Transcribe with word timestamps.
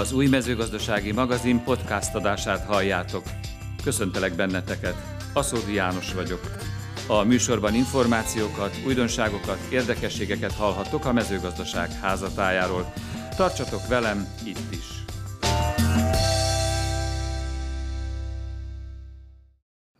Az 0.00 0.12
új 0.12 0.26
mezőgazdasági 0.26 1.12
magazin 1.12 1.62
podcast 1.64 2.14
adását 2.14 2.66
halljátok. 2.66 3.22
Köszöntelek 3.82 4.34
benneteket, 4.34 4.94
Aszódi 5.32 5.74
János 5.74 6.14
vagyok. 6.14 6.40
A 7.06 7.22
műsorban 7.22 7.74
információkat, 7.74 8.80
újdonságokat, 8.86 9.58
érdekességeket 9.70 10.52
hallhattok 10.52 11.04
a 11.04 11.12
mezőgazdaság 11.12 11.92
házatájáról. 11.92 12.92
Tartsatok 13.36 13.88
velem 13.88 14.28
itt 14.44 14.72
is! 14.72 14.89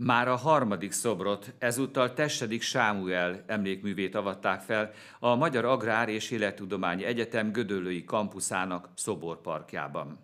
Már 0.02 0.28
a 0.28 0.36
harmadik 0.36 0.92
szobrot, 0.92 1.54
ezúttal 1.58 2.12
Tessedik 2.12 2.62
Sámuel 2.62 3.44
emlékművét 3.46 4.14
avatták 4.14 4.60
fel 4.60 4.92
a 5.18 5.34
Magyar 5.34 5.64
Agrár 5.64 6.08
és 6.08 6.30
Élettudományi 6.30 7.04
Egyetem 7.04 7.52
Gödöllői 7.52 8.04
kampuszának 8.04 8.88
szoborparkjában. 8.94 10.18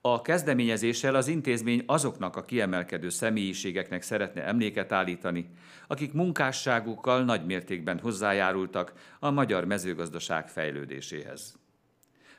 A 0.00 0.22
kezdeményezéssel 0.22 1.14
az 1.14 1.28
intézmény 1.28 1.82
azoknak 1.86 2.36
a 2.36 2.44
kiemelkedő 2.44 3.08
személyiségeknek 3.08 4.02
szeretne 4.02 4.44
emléket 4.44 4.92
állítani, 4.92 5.50
akik 5.86 6.12
munkásságukkal 6.12 7.24
nagy 7.24 7.46
mértékben 7.46 7.98
hozzájárultak 7.98 8.92
a 9.20 9.30
magyar 9.30 9.64
mezőgazdaság 9.64 10.48
fejlődéséhez. 10.48 11.65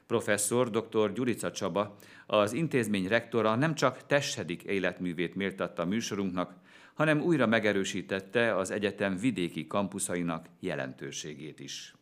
Professzor 0.07 0.69
dr. 0.69 1.13
Gyurica 1.13 1.51
Csaba, 1.51 1.95
az 2.25 2.53
intézmény 2.53 3.07
rektora 3.07 3.55
nem 3.55 3.75
csak 3.75 4.05
Tessedik 4.05 4.63
életművét 4.63 5.35
méltatta 5.35 5.81
a 5.81 5.85
műsorunknak, 5.85 6.55
hanem 6.93 7.21
újra 7.21 7.47
megerősítette 7.47 8.55
az 8.55 8.71
egyetem 8.71 9.17
vidéki 9.17 9.67
kampuszainak 9.67 10.45
jelentőségét 10.59 11.59
is. 11.59 11.95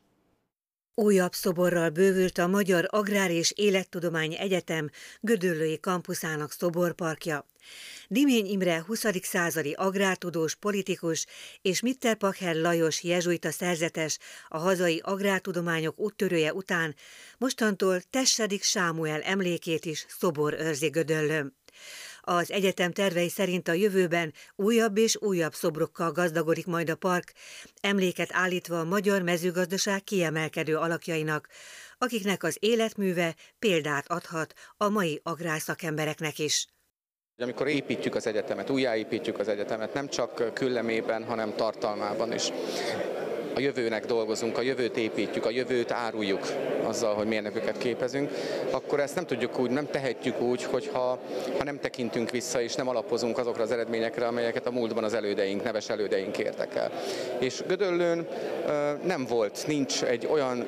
Újabb 0.98 1.34
szoborral 1.34 1.90
bővült 1.90 2.38
a 2.38 2.48
Magyar 2.48 2.88
Agrár 2.90 3.32
és 3.32 3.52
Élettudományi 3.56 4.38
Egyetem 4.38 4.90
Gödöllői 5.20 5.80
kampuszának 5.80 6.52
szoborparkja. 6.52 7.46
Dimény 8.08 8.46
Imre 8.46 8.84
20. 8.88 9.06
századi 9.22 9.74
agrártudós 9.74 10.56
politikus 10.56 11.26
és 11.62 11.82
Mitterpacher 11.82 12.56
Lajos 12.56 13.04
jezsuita 13.04 13.52
szerzetes, 13.52 14.18
a 14.48 14.58
hazai 14.58 15.02
agrártudományok 15.04 16.00
úttörője 16.00 16.54
után 16.54 16.96
mostantól 17.38 18.02
Tessedik 18.10 18.64
Sámuel 18.64 19.22
emlékét 19.22 19.86
is 19.86 20.06
szobor 20.10 20.54
őrzi 20.54 20.88
Gödöllőn. 20.88 21.56
Az 22.28 22.52
egyetem 22.52 22.92
tervei 22.92 23.30
szerint 23.30 23.68
a 23.68 23.74
jövőben 23.74 24.34
újabb 24.56 24.98
és 24.98 25.18
újabb 25.22 25.54
szobrokkal 25.54 26.12
gazdagodik 26.12 26.66
majd 26.66 26.90
a 26.90 26.96
park, 26.96 27.34
emléket 27.82 28.30
állítva 28.32 28.80
a 28.80 28.84
magyar 28.84 29.22
mezőgazdaság 29.22 30.04
kiemelkedő 30.04 30.78
alakjainak, 30.78 31.48
akiknek 31.98 32.44
az 32.44 32.58
életműve 32.60 33.36
példát 33.60 34.06
adhat 34.08 34.54
a 34.78 34.90
mai 34.90 35.20
agrárszakembereknek 35.24 36.40
is. 36.40 36.68
Amikor 37.38 37.68
építjük 37.68 38.16
az 38.16 38.28
egyetemet, 38.28 38.70
újjáépítjük 38.70 39.40
az 39.40 39.48
egyetemet, 39.48 39.94
nem 39.94 40.10
csak 40.10 40.54
küllemében, 40.54 41.24
hanem 41.24 41.56
tartalmában 41.56 42.34
is 42.34 42.52
a 43.56 43.60
jövőnek 43.60 44.06
dolgozunk, 44.06 44.58
a 44.58 44.62
jövőt 44.62 44.98
építjük, 44.98 45.46
a 45.46 45.50
jövőt 45.50 45.92
áruljuk 45.92 46.48
azzal, 46.84 47.14
hogy 47.14 47.28
mérnököket 47.28 47.78
képezünk, 47.78 48.32
akkor 48.72 49.00
ezt 49.00 49.16
nem 49.16 49.26
tudjuk 49.26 49.60
úgy, 49.60 49.70
nem 49.70 49.88
tehetjük 49.92 50.42
úgy, 50.42 50.64
hogyha 50.64 51.20
ha 51.58 51.64
nem 51.64 51.80
tekintünk 51.80 52.30
vissza 52.30 52.62
és 52.62 52.76
nem 52.76 52.88
alapozunk 52.88 53.38
azokra 53.38 53.64
az 53.64 53.72
eredményekre, 53.72 54.28
amelyeket 54.28 54.66
a 54.66 54.72
múltban 54.72 55.04
az 55.04 55.14
elődeink, 55.14 55.64
neves 55.64 55.90
elődeink 55.90 56.38
értek 56.38 56.76
el. 56.76 56.92
És 57.40 57.64
Gödöllőn 57.68 58.28
nem 59.04 59.26
volt, 59.26 59.64
nincs 59.68 60.04
egy 60.04 60.28
olyan 60.32 60.66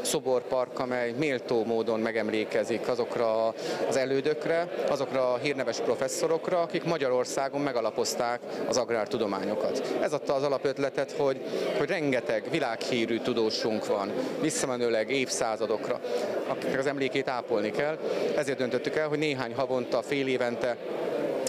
szoborpark, 0.00 0.78
amely 0.78 1.14
méltó 1.18 1.64
módon 1.64 2.00
megemlékezik 2.00 2.88
azokra 2.88 3.54
az 3.88 3.96
elődökre, 3.96 4.68
azokra 4.88 5.32
a 5.32 5.36
hírneves 5.36 5.80
professzorokra, 5.80 6.60
akik 6.60 6.84
Magyarországon 6.84 7.60
megalapozták 7.60 8.40
az 8.68 8.76
agrártudományokat. 8.76 9.96
Ez 10.02 10.12
adta 10.12 10.34
az 10.34 10.42
alapötletet, 10.42 11.12
hogy, 11.12 11.40
hogy 11.78 11.88
rengeteg 11.88 12.29
rengeteg 12.30 12.50
világhírű 12.50 13.18
tudósunk 13.18 13.86
van, 13.86 14.12
visszamenőleg 14.40 15.10
évszázadokra, 15.10 16.00
akiknek 16.46 16.78
az 16.78 16.86
emlékét 16.86 17.28
ápolni 17.28 17.70
kell. 17.70 17.98
Ezért 18.36 18.58
döntöttük 18.58 18.96
el, 18.96 19.08
hogy 19.08 19.18
néhány 19.18 19.54
havonta, 19.54 20.02
fél 20.02 20.26
évente 20.26 20.76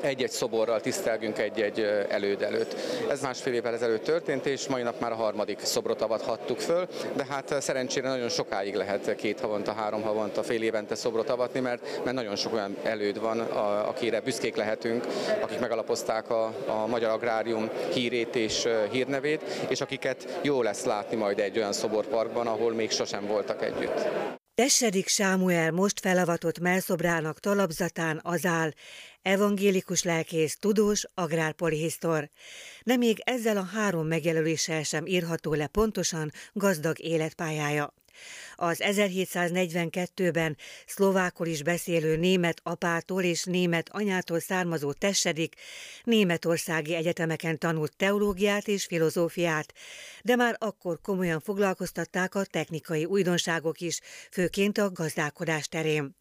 egy-egy 0.02 0.32
szoborral 0.32 0.82
tisztelgünk 0.82 1.38
egy-egy 1.38 1.80
előd 2.10 2.42
előtt. 2.42 2.76
Ez 3.10 3.22
másfél 3.22 3.54
évvel 3.54 3.74
ezelőtt 3.74 4.04
történt, 4.04 4.46
és 4.46 4.68
mai 4.68 4.82
nap 4.82 5.00
már 5.00 5.12
a 5.12 5.16
harmadik 5.16 5.60
szobrot 5.60 6.02
avathattuk 6.02 6.60
föl, 6.60 6.88
de 7.14 7.26
hát 7.30 7.62
szerencsére 7.62 8.08
nagyon 8.08 8.30
sokáig 8.30 8.76
lehet 8.76 9.16
két 9.16 9.40
havonta, 9.40 9.74
három 9.74 10.02
havonta, 10.02 10.44
fél 10.44 10.64
évente 10.64 10.96
szobrot 10.96 11.30
avatni, 11.30 11.60
mert, 11.60 12.02
mert 12.04 12.16
nagyon 12.16 12.36
sok 12.36 12.54
olyan 12.54 12.78
előd 12.84 13.20
van, 13.20 13.40
a, 13.40 13.88
akire 13.88 14.20
büszkék 14.20 14.56
lehetünk, 14.56 15.06
akik 15.42 15.60
megalapozták 15.60 16.30
a, 16.30 16.46
a 16.68 16.88
magyar 16.88 17.12
agrárium 17.12 17.70
hírét 17.94 18.36
és 18.36 18.68
hírnevét, 18.92 19.42
és 19.68 19.82
akiket 19.82 20.40
jó 20.42 20.62
lesz 20.62 20.84
látni 20.84 21.16
majd 21.16 21.40
egy 21.40 21.58
olyan 21.58 21.74
szoborparkban, 21.74 22.48
ahol 22.48 22.74
még 22.74 22.92
sosem 22.92 23.28
voltak 23.28 23.64
együtt. 23.64 24.40
Tessedik 24.54 25.08
Sámuel 25.08 25.72
most 25.72 26.00
felavatott 26.00 26.60
melszobrának 26.60 27.40
talapzatán 27.40 28.20
az 28.24 28.46
áll, 28.46 28.72
evangélikus 29.22 30.04
lelkész, 30.04 30.58
tudós, 30.58 31.06
agrárpolihisztor. 31.14 32.30
De 32.84 32.96
még 32.96 33.22
ezzel 33.24 33.58
a 33.58 33.64
három 33.64 34.08
megjelöléssel 34.08 34.84
sem 34.84 35.06
írható 35.06 35.54
le 35.54 35.68
pontosan 35.68 36.32
gazdag 36.54 37.00
életpályája. 37.00 37.94
Az 38.56 38.82
1742-ben 38.84 40.58
szlovákul 40.86 41.48
is 41.48 41.64
beszélő 41.64 42.16
német 42.16 42.60
apától 42.64 43.24
és 43.24 43.44
német 43.44 43.90
anyától 43.92 44.40
származó 44.40 44.94
tessedik 44.94 45.56
németországi 46.04 46.96
egyetemeken 46.96 47.58
tanult 47.58 47.96
teológiát 47.96 48.68
és 48.68 48.86
filozófiát, 48.86 49.74
de 50.24 50.36
már 50.36 50.56
akkor 50.60 51.00
komolyan 51.02 51.40
foglalkoztatták 51.40 52.36
a 52.36 52.46
technikai 52.46 53.06
újdonságok 53.06 53.82
is, 53.82 54.00
főként 54.32 54.78
a 54.78 54.92
gazdálkodás 54.92 55.68
terén. 55.68 56.16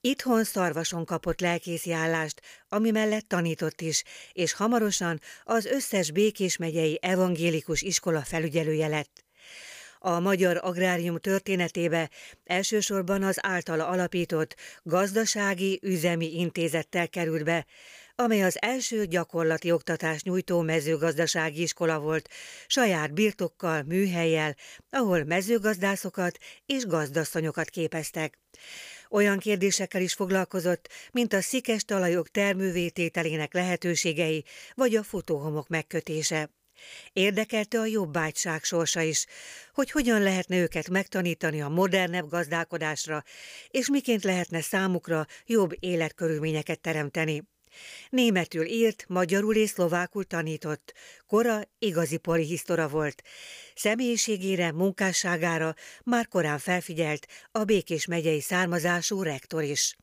Itthon 0.00 0.44
szarvason 0.44 1.04
kapott 1.04 1.40
lelkészi 1.40 1.92
állást, 1.92 2.40
ami 2.68 2.90
mellett 2.90 3.28
tanított 3.28 3.80
is, 3.80 4.02
és 4.32 4.52
hamarosan 4.52 5.20
az 5.44 5.64
összes 5.64 6.10
Békés 6.10 6.56
megyei 6.56 6.98
evangélikus 7.02 7.82
iskola 7.82 8.22
felügyelője 8.22 8.86
lett. 8.86 9.23
A 10.06 10.20
magyar 10.20 10.60
agrárium 10.62 11.18
történetébe 11.18 12.10
elsősorban 12.44 13.22
az 13.22 13.38
általa 13.40 13.86
alapított 13.86 14.56
gazdasági 14.82 15.78
üzemi 15.82 16.38
intézettel 16.38 17.08
került 17.08 17.44
be, 17.44 17.66
amely 18.14 18.42
az 18.42 18.56
első 18.60 19.06
gyakorlati 19.06 19.70
oktatást 19.70 20.24
nyújtó 20.24 20.60
mezőgazdasági 20.60 21.62
iskola 21.62 21.98
volt, 21.98 22.28
saját 22.66 23.14
birtokkal, 23.14 23.82
műhelyjel, 23.82 24.56
ahol 24.90 25.24
mezőgazdászokat 25.24 26.38
és 26.66 26.86
gazdasszonyokat 26.86 27.68
képeztek. 27.68 28.38
Olyan 29.10 29.38
kérdésekkel 29.38 30.00
is 30.00 30.14
foglalkozott, 30.14 30.88
mint 31.12 31.32
a 31.32 31.40
szikes 31.40 31.84
talajok 31.84 32.28
termővétételének 32.28 33.52
lehetőségei, 33.52 34.44
vagy 34.74 34.96
a 34.96 35.02
futóhomok 35.02 35.68
megkötése. 35.68 36.50
Érdekelte 37.12 37.78
a 37.78 37.86
jobbágyság 37.86 38.64
sorsa 38.64 39.00
is, 39.00 39.26
hogy 39.72 39.90
hogyan 39.90 40.22
lehetne 40.22 40.56
őket 40.56 40.88
megtanítani 40.88 41.62
a 41.62 41.68
modernebb 41.68 42.28
gazdálkodásra, 42.28 43.24
és 43.68 43.88
miként 43.88 44.24
lehetne 44.24 44.60
számukra 44.60 45.26
jobb 45.46 45.76
életkörülményeket 45.80 46.80
teremteni. 46.80 47.42
Németül 48.10 48.66
írt, 48.66 49.04
magyarul 49.08 49.54
és 49.54 49.70
szlovákul 49.70 50.24
tanított. 50.24 50.94
Kora 51.26 51.60
igazi 51.78 52.16
polihisztora 52.16 52.88
volt. 52.88 53.22
Személyiségére, 53.74 54.72
munkásságára 54.72 55.74
már 56.04 56.28
korán 56.28 56.58
felfigyelt 56.58 57.26
a 57.50 57.64
Békés 57.64 58.06
megyei 58.06 58.40
származású 58.40 59.22
rektor 59.22 59.62
is. 59.62 59.96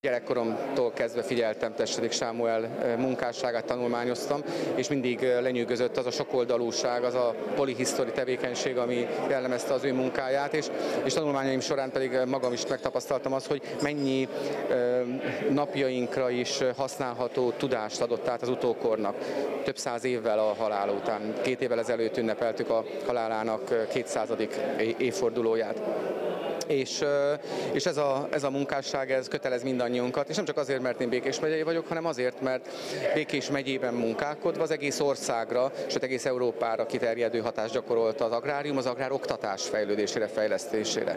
Gyerekkoromtól 0.00 0.92
kezdve 0.92 1.22
figyeltem 1.22 1.74
Testedik 1.74 2.12
Sámuel 2.12 2.96
munkásságát, 2.98 3.64
tanulmányoztam, 3.64 4.40
és 4.74 4.88
mindig 4.88 5.20
lenyűgözött 5.20 5.96
az 5.96 6.06
a 6.06 6.10
sokoldalúság, 6.10 7.04
az 7.04 7.14
a 7.14 7.34
polihisztori 7.54 8.10
tevékenység, 8.10 8.76
ami 8.76 9.06
jellemezte 9.28 9.74
az 9.74 9.84
ő 9.84 9.92
munkáját, 9.92 10.54
és, 10.54 10.66
és 11.04 11.12
tanulmányaim 11.12 11.60
során 11.60 11.90
pedig 11.90 12.18
magam 12.26 12.52
is 12.52 12.66
megtapasztaltam 12.66 13.32
azt, 13.32 13.46
hogy 13.46 13.62
mennyi 13.82 14.28
napjainkra 15.50 16.30
is 16.30 16.58
használható 16.76 17.50
tudást 17.50 18.00
adott 18.00 18.28
át 18.28 18.42
az 18.42 18.48
utókornak. 18.48 19.16
Több 19.64 19.76
száz 19.76 20.04
évvel 20.04 20.38
a 20.38 20.54
halála 20.58 20.92
után. 20.92 21.34
Két 21.42 21.60
évvel 21.60 21.78
ezelőtt 21.78 22.16
ünnepeltük 22.16 22.70
a 22.70 22.84
halálának 23.06 23.88
200. 23.92 24.28
évfordulóját 24.98 25.80
És, 26.68 27.04
és 27.72 27.86
ez, 27.86 27.96
a, 27.96 28.28
ez 28.30 28.44
a 28.44 28.50
munkásság, 28.50 29.10
ez 29.10 29.28
kötelez 29.28 29.62
mindannyiunkat, 29.62 30.28
és 30.28 30.36
nem 30.36 30.44
csak 30.44 30.56
azért, 30.56 30.82
mert 30.82 31.00
én 31.00 31.08
Békés 31.08 31.40
megyei 31.40 31.62
vagyok, 31.62 31.86
hanem 31.86 32.06
azért, 32.06 32.40
mert 32.40 32.68
Békés 33.14 33.50
megyében 33.50 33.94
munkálkodva 33.94 34.62
az 34.62 34.70
egész 34.70 35.00
országra, 35.00 35.72
sőt 35.86 36.02
egész 36.02 36.24
Európára 36.24 36.86
kiterjedő 36.86 37.38
hatást 37.38 37.72
gyakorolt 37.72 38.20
az 38.20 38.32
agrárium, 38.32 38.76
az 38.76 38.86
agrár 38.86 39.12
oktatás 39.12 39.62
fejlődésére, 39.62 40.26
fejlesztésére. 40.26 41.16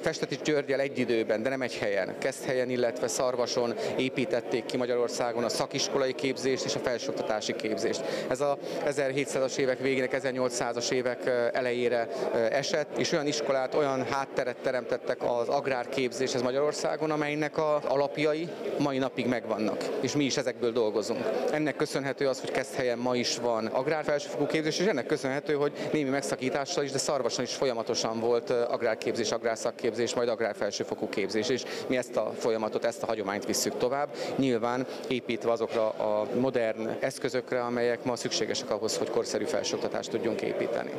Festeti 0.00 0.38
Györgyel 0.44 0.80
egy 0.80 0.98
időben, 0.98 1.42
de 1.42 1.48
nem 1.48 1.62
egy 1.62 1.76
helyen, 1.76 2.14
helyen, 2.46 2.70
illetve 2.70 3.08
Szarvason 3.08 3.74
építették 3.96 4.64
ki 4.64 4.76
Magyarországon 4.76 5.44
a 5.44 5.48
szakiskolai 5.48 6.12
képzést 6.12 6.64
és 6.64 6.74
a 6.74 6.78
felsőoktatási 6.78 7.54
képzést. 7.56 8.02
Ez 8.28 8.40
a 8.40 8.58
1700-as 8.86 9.56
évek 9.56 9.78
végének, 9.78 10.20
1800-as 10.22 10.90
évek 10.90 11.50
elejére 11.52 12.08
esett, 12.50 12.98
és 12.98 13.12
olyan 13.12 13.26
iskolát, 13.26 13.74
olyan 13.74 14.04
hátteret 14.04 14.56
teremtettek 14.74 15.22
az 15.22 15.48
agrárképzéshez 15.48 16.42
Magyarországon, 16.42 17.10
amelynek 17.10 17.58
az 17.58 17.84
alapjai 17.84 18.48
mai 18.78 18.98
napig 18.98 19.26
megvannak, 19.26 19.84
és 20.00 20.16
mi 20.16 20.24
is 20.24 20.36
ezekből 20.36 20.72
dolgozunk. 20.72 21.20
Ennek 21.52 21.76
köszönhető 21.76 22.28
az, 22.28 22.40
hogy 22.40 22.66
helyen 22.76 22.98
ma 22.98 23.16
is 23.16 23.36
van 23.36 23.66
agrárfelsőfokú 23.66 24.46
képzés, 24.46 24.78
és 24.78 24.86
ennek 24.86 25.06
köszönhető, 25.06 25.54
hogy 25.54 25.72
némi 25.92 26.08
megszakítással 26.08 26.84
is, 26.84 26.90
de 26.90 26.98
Szarvason 26.98 27.44
is 27.44 27.54
folyamatosan 27.54 28.20
volt 28.20 28.50
agrárképzés, 28.50 29.32
agrárszakképzés, 29.32 30.14
majd 30.14 30.28
agrárfelsőfokú 30.28 31.08
képzés, 31.08 31.48
és 31.48 31.62
mi 31.86 31.96
ezt 31.96 32.16
a 32.16 32.32
folyamatot, 32.38 32.84
ezt 32.84 33.02
a 33.02 33.06
hagyományt 33.06 33.46
visszük 33.46 33.76
tovább, 33.76 34.08
nyilván 34.36 34.86
építve 35.08 35.50
azokra 35.50 35.88
a 35.88 36.26
modern 36.40 36.88
eszközökre, 37.00 37.60
amelyek 37.60 38.04
ma 38.04 38.16
szükségesek 38.16 38.70
ahhoz, 38.70 38.96
hogy 38.96 39.10
korszerű 39.10 39.44
felsőoktatást 39.44 40.10
tudjunk 40.10 40.40
építeni. 40.40 40.90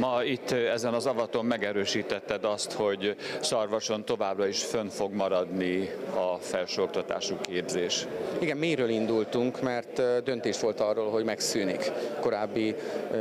Ma 0.00 0.24
itt 0.24 0.50
ezen 0.50 0.94
az 0.94 1.06
avaton 1.06 1.44
megerősítetted 1.44 2.44
azt, 2.44 2.72
hogy 2.72 3.16
Szarvason 3.40 4.04
továbbra 4.04 4.46
is 4.46 4.64
fönn 4.64 4.88
fog 4.88 5.12
maradni 5.12 5.90
a 6.14 6.36
felsőoktatású 6.40 7.36
képzés. 7.40 8.06
Igen, 8.38 8.56
miről 8.56 8.88
indultunk, 8.88 9.62
mert 9.62 10.22
döntés 10.24 10.60
volt 10.60 10.80
arról, 10.80 11.10
hogy 11.10 11.24
megszűnik 11.24 11.92
korábbi 12.20 12.74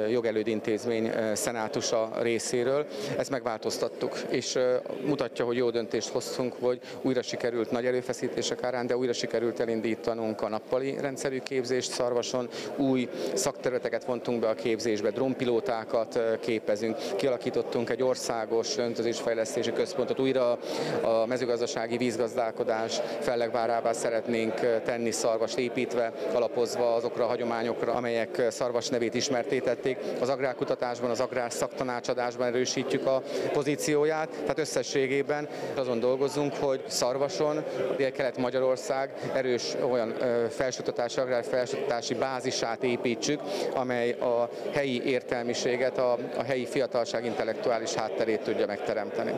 jogelődintézmény 0.10 1.12
szenátusa 1.34 2.12
részéről. 2.22 2.86
Ezt 3.18 3.30
megváltoztattuk, 3.30 4.18
és 4.30 4.58
mutatja, 5.06 5.46
hogy 5.46 5.58
jó 5.58 5.70
döntést 5.70 6.10
hoztunk, 6.10 6.54
hogy 6.60 6.80
újra 7.02 7.22
sikerült 7.22 7.72
nagy 7.72 7.86
erőfeszítések 7.86 8.64
árán, 8.64 8.88
de 8.88 8.98
újra 8.98 9.14
sikerült 9.14 9.60
elindítanunk 9.60 10.42
a 10.42 10.50
nappali 10.50 10.98
rendszerű 11.02 11.40
képzést 11.40 11.92
Szarvason, 11.92 12.50
új 12.76 13.10
szakterületeket 13.34 14.06
vontunk 14.06 14.40
be 14.40 14.48
a 14.48 14.54
képzésbe, 14.54 15.10
drónpilótákat 15.10 16.20
képezünk, 16.40 16.98
kialakítottunk 17.16 17.90
egy 17.90 18.04
országos 18.04 18.78
öntözésfejlesztési 18.78 19.72
központot, 19.72 20.20
újra. 20.20 20.58
A 21.02 21.26
mezőgazdasági 21.26 21.98
vízgazdálkodás 21.98 23.02
fellegvárává 23.20 23.94
szeretnénk 23.94 24.54
tenni 24.84 25.12
szarvast 25.12 25.58
építve, 25.58 26.14
alapozva 26.34 26.94
azokra 26.96 27.24
a 27.24 27.28
hagyományokra, 27.28 27.94
amelyek 27.94 28.46
szarvas 28.50 28.88
nevét 28.88 29.14
ismertétették. 29.14 29.98
Az 30.20 30.30
agrárkutatásban, 30.30 31.10
az 31.10 31.20
agrár 31.20 31.52
szaktanácsadásban 31.52 32.48
erősítjük 32.48 33.06
a 33.06 33.22
pozícióját, 33.54 34.30
tehát 34.30 34.60
összességében 34.60 35.48
azon 35.76 36.00
dolgozunk, 36.00 36.56
hogy 36.56 36.84
szarvason, 36.88 37.64
Dél-Kelet-Magyarország 37.98 39.14
erős 39.34 39.76
olyan 39.92 40.14
felsőoktatási, 40.50 41.20
agrár 41.20 41.44
felsőoktatási 41.44 42.14
bázisát 42.14 42.84
építsük, 42.84 43.42
amely 43.74 44.12
a 44.12 44.50
helyi 44.72 45.04
értelmiséget, 45.06 45.98
a, 45.98 46.18
a 46.38 46.44
helyi 46.44 46.66
fiatalság 46.66 47.26
intellektuális 47.26 47.94
hátterét 47.94 48.42
tudja 48.42 48.66
megteremteni. 48.66 49.32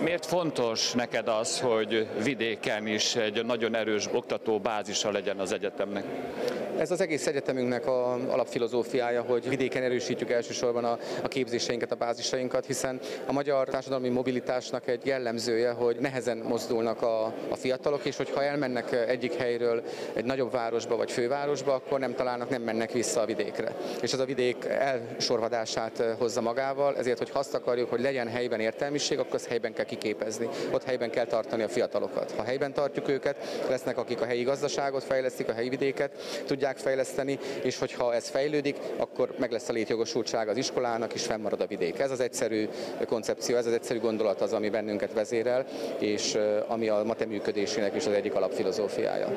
Miért 0.00 0.26
fontos 0.26 0.92
neked 0.92 1.28
az, 1.28 1.60
hogy 1.60 2.08
vidéken 2.22 2.86
is 2.86 3.16
egy 3.16 3.44
nagyon 3.44 3.74
erős 3.74 4.08
oktató 4.12 4.58
bázisa 4.58 5.10
legyen 5.10 5.38
az 5.38 5.52
egyetemnek? 5.52 6.04
Ez 6.78 6.90
az 6.90 7.00
egész 7.00 7.26
egyetemünknek 7.26 7.86
a 7.86 8.12
alapfilozófiája, 8.12 9.22
hogy 9.22 9.48
vidéken 9.48 9.82
erősítjük 9.82 10.30
elsősorban 10.30 10.84
a, 10.84 10.98
a 11.22 11.28
képzéseinket, 11.28 11.92
a 11.92 11.94
bázisainkat, 11.94 12.66
hiszen 12.66 13.00
a 13.26 13.32
magyar 13.32 13.68
társadalmi 13.68 14.08
mobilitásnak 14.08 14.88
egy 14.88 15.06
jellemzője, 15.06 15.70
hogy 15.70 15.96
nehezen 16.00 16.38
mozdulnak 16.38 17.02
a, 17.02 17.24
a 17.24 17.56
fiatalok, 17.56 18.04
és 18.04 18.16
hogyha 18.16 18.42
elmennek 18.42 18.92
egyik 18.92 19.34
helyről 19.34 19.82
egy 20.12 20.24
nagyobb 20.24 20.52
városba 20.52 20.96
vagy 20.96 21.10
fővárosba, 21.10 21.74
akkor 21.74 21.98
nem 21.98 22.14
találnak, 22.14 22.48
nem 22.48 22.62
mennek 22.62 22.92
vissza 22.92 23.20
a 23.20 23.26
vidékre. 23.26 23.76
És 24.02 24.12
ez 24.12 24.18
a 24.18 24.24
vidék 24.24 24.64
elsorvadását 24.64 26.02
hozza 26.18 26.40
magával, 26.40 26.96
ezért, 26.96 27.18
hogy 27.18 27.30
azt 27.32 27.54
akarjuk, 27.54 27.90
hogy 27.90 28.00
legyen 28.00 28.28
helyben 28.28 28.60
értelmiség, 28.60 29.18
akkor 29.18 29.34
ezt 29.34 29.48
helyben 29.48 29.72
kell 29.72 29.84
kiképezni. 29.84 30.48
Ott 30.72 30.84
helyben 30.84 31.10
kell 31.10 31.26
tartani 31.26 31.62
a 31.62 31.68
fiatalokat. 31.68 32.32
Ha 32.36 32.42
helyben 32.42 32.72
tartjuk 32.72 33.08
őket, 33.08 33.64
lesznek 33.68 33.98
akik 33.98 34.20
a 34.20 34.24
helyi 34.24 34.42
gazdaságot 34.42 35.04
fejlesztik, 35.04 35.48
a 35.48 35.52
helyi 35.52 35.68
vidéket 35.68 36.44
tudják 36.46 36.64
fejleszteni, 36.74 37.38
és 37.62 37.78
hogyha 37.78 38.14
ez 38.14 38.28
fejlődik, 38.28 38.76
akkor 38.96 39.34
meg 39.38 39.50
lesz 39.50 39.68
a 39.68 39.72
létjogosultság 39.72 40.48
az 40.48 40.56
iskolának, 40.56 41.14
és 41.14 41.24
fennmarad 41.24 41.60
a 41.60 41.66
vidék. 41.66 41.98
Ez 41.98 42.10
az 42.10 42.20
egyszerű 42.20 42.68
koncepció, 43.06 43.56
ez 43.56 43.66
az 43.66 43.72
egyszerű 43.72 43.98
gondolat 43.98 44.40
az, 44.40 44.52
ami 44.52 44.70
bennünket 44.70 45.12
vezérel, 45.12 45.66
és 45.98 46.38
ami 46.66 46.88
a 46.88 47.02
mate 47.04 47.26
működésének 47.26 47.94
is 47.94 48.06
az 48.06 48.12
egyik 48.12 48.34
alapfilozófiája. 48.34 49.28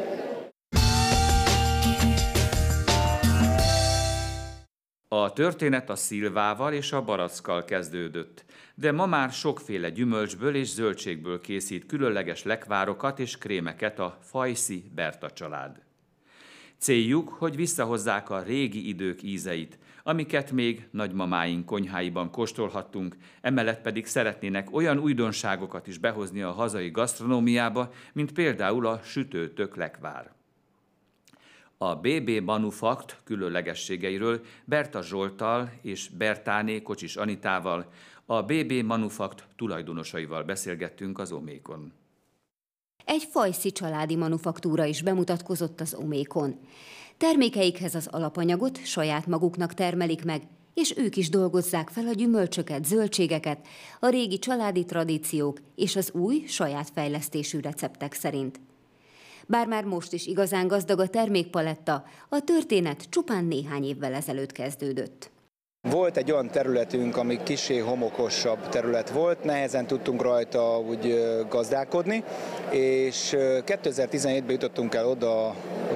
A 5.11 5.33
történet 5.33 5.89
a 5.89 5.95
szilvával 5.95 6.73
és 6.73 6.91
a 6.91 7.01
barackkal 7.01 7.65
kezdődött, 7.65 8.45
de 8.75 8.91
ma 8.91 9.05
már 9.05 9.31
sokféle 9.31 9.89
gyümölcsből 9.89 10.55
és 10.55 10.67
zöldségből 10.67 11.41
készít 11.41 11.85
különleges 11.85 12.43
lekvárokat 12.43 13.19
és 13.19 13.37
krémeket 13.37 13.99
a 13.99 14.17
Fajszi 14.21 14.83
Berta 14.95 15.31
család. 15.31 15.88
Céljuk, 16.79 17.29
hogy 17.29 17.55
visszahozzák 17.55 18.29
a 18.29 18.41
régi 18.41 18.87
idők 18.87 19.23
ízeit, 19.23 19.77
amiket 20.03 20.51
még 20.51 20.87
nagymamáink 20.91 21.65
konyháiban 21.65 22.31
kóstolhattunk, 22.31 23.17
emellett 23.41 23.81
pedig 23.81 24.05
szeretnének 24.05 24.73
olyan 24.75 24.97
újdonságokat 24.97 25.87
is 25.87 25.97
behozni 25.97 26.41
a 26.41 26.51
hazai 26.51 26.89
gasztronómiába, 26.89 27.91
mint 28.13 28.31
például 28.31 28.85
a 28.85 28.99
sütőtök 29.03 29.75
lekvár. 29.75 30.31
A 31.77 31.95
BB 31.95 32.29
Manufakt 32.29 33.21
különlegességeiről 33.23 34.41
Berta 34.65 35.01
Zsoltal 35.01 35.71
és 35.81 36.09
Bertáné 36.09 36.81
Kocsis 36.81 37.15
Anitával, 37.15 37.91
a 38.25 38.43
BB 38.43 38.71
Manufakt 38.71 39.47
tulajdonosaival 39.55 40.43
beszélgettünk 40.43 41.19
az 41.19 41.31
Omékon. 41.31 41.93
Egy 43.09 43.27
fajszi 43.31 43.71
családi 43.71 44.15
manufaktúra 44.15 44.85
is 44.85 45.01
bemutatkozott 45.01 45.81
az 45.81 45.94
Omékon. 45.94 46.59
Termékeikhez 47.17 47.95
az 47.95 48.07
alapanyagot 48.11 48.85
saját 48.85 49.27
maguknak 49.27 49.73
termelik 49.73 50.23
meg, 50.23 50.41
és 50.73 50.94
ők 50.97 51.17
is 51.17 51.29
dolgozzák 51.29 51.89
fel 51.89 52.07
a 52.07 52.11
gyümölcsöket, 52.11 52.85
zöldségeket, 52.85 53.67
a 54.00 54.09
régi 54.09 54.39
családi 54.39 54.85
tradíciók 54.85 55.59
és 55.75 55.95
az 55.95 56.11
új, 56.11 56.44
saját 56.47 56.89
fejlesztésű 56.93 57.60
receptek 57.60 58.13
szerint. 58.13 58.60
Bár 59.48 59.67
már 59.67 59.84
most 59.84 60.13
is 60.13 60.27
igazán 60.27 60.67
gazdag 60.67 61.00
a 61.00 61.07
termékpaletta, 61.07 62.03
a 62.29 62.39
történet 62.39 63.10
csupán 63.10 63.45
néhány 63.45 63.84
évvel 63.84 64.13
ezelőtt 64.13 64.51
kezdődött. 64.51 65.31
Volt 65.88 66.17
egy 66.17 66.31
olyan 66.31 66.50
területünk, 66.50 67.17
ami 67.17 67.39
kisé 67.43 67.77
homokosabb 67.77 68.69
terület 68.69 69.09
volt, 69.09 69.43
nehezen 69.43 69.88
tudtunk 69.88 70.21
rajta 70.21 70.79
úgy 70.79 71.24
gazdálkodni, 71.50 72.24
és 72.69 73.36
2017-ben 73.38 74.51
jutottunk 74.51 74.95
el 74.95 75.07
oda, 75.07 75.55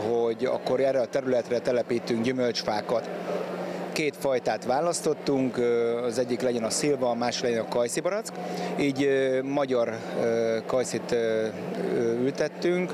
hogy 0.10 0.46
akkor 0.46 0.80
erre 0.80 1.00
a 1.00 1.06
területre 1.06 1.60
telepítünk 1.60 2.24
gyümölcsfákat 2.24 3.10
két 3.92 4.16
fajtát 4.20 4.66
választottunk, 4.66 5.58
az 6.04 6.18
egyik 6.18 6.42
legyen 6.42 6.64
a 6.64 6.70
szilva, 6.70 7.10
a 7.10 7.16
másik 7.16 7.44
legyen 7.44 7.60
a 7.60 7.68
kajszibarack. 7.68 8.32
Így 8.80 9.10
magyar 9.44 9.98
kajszit 10.66 11.16
ültettünk, 12.22 12.94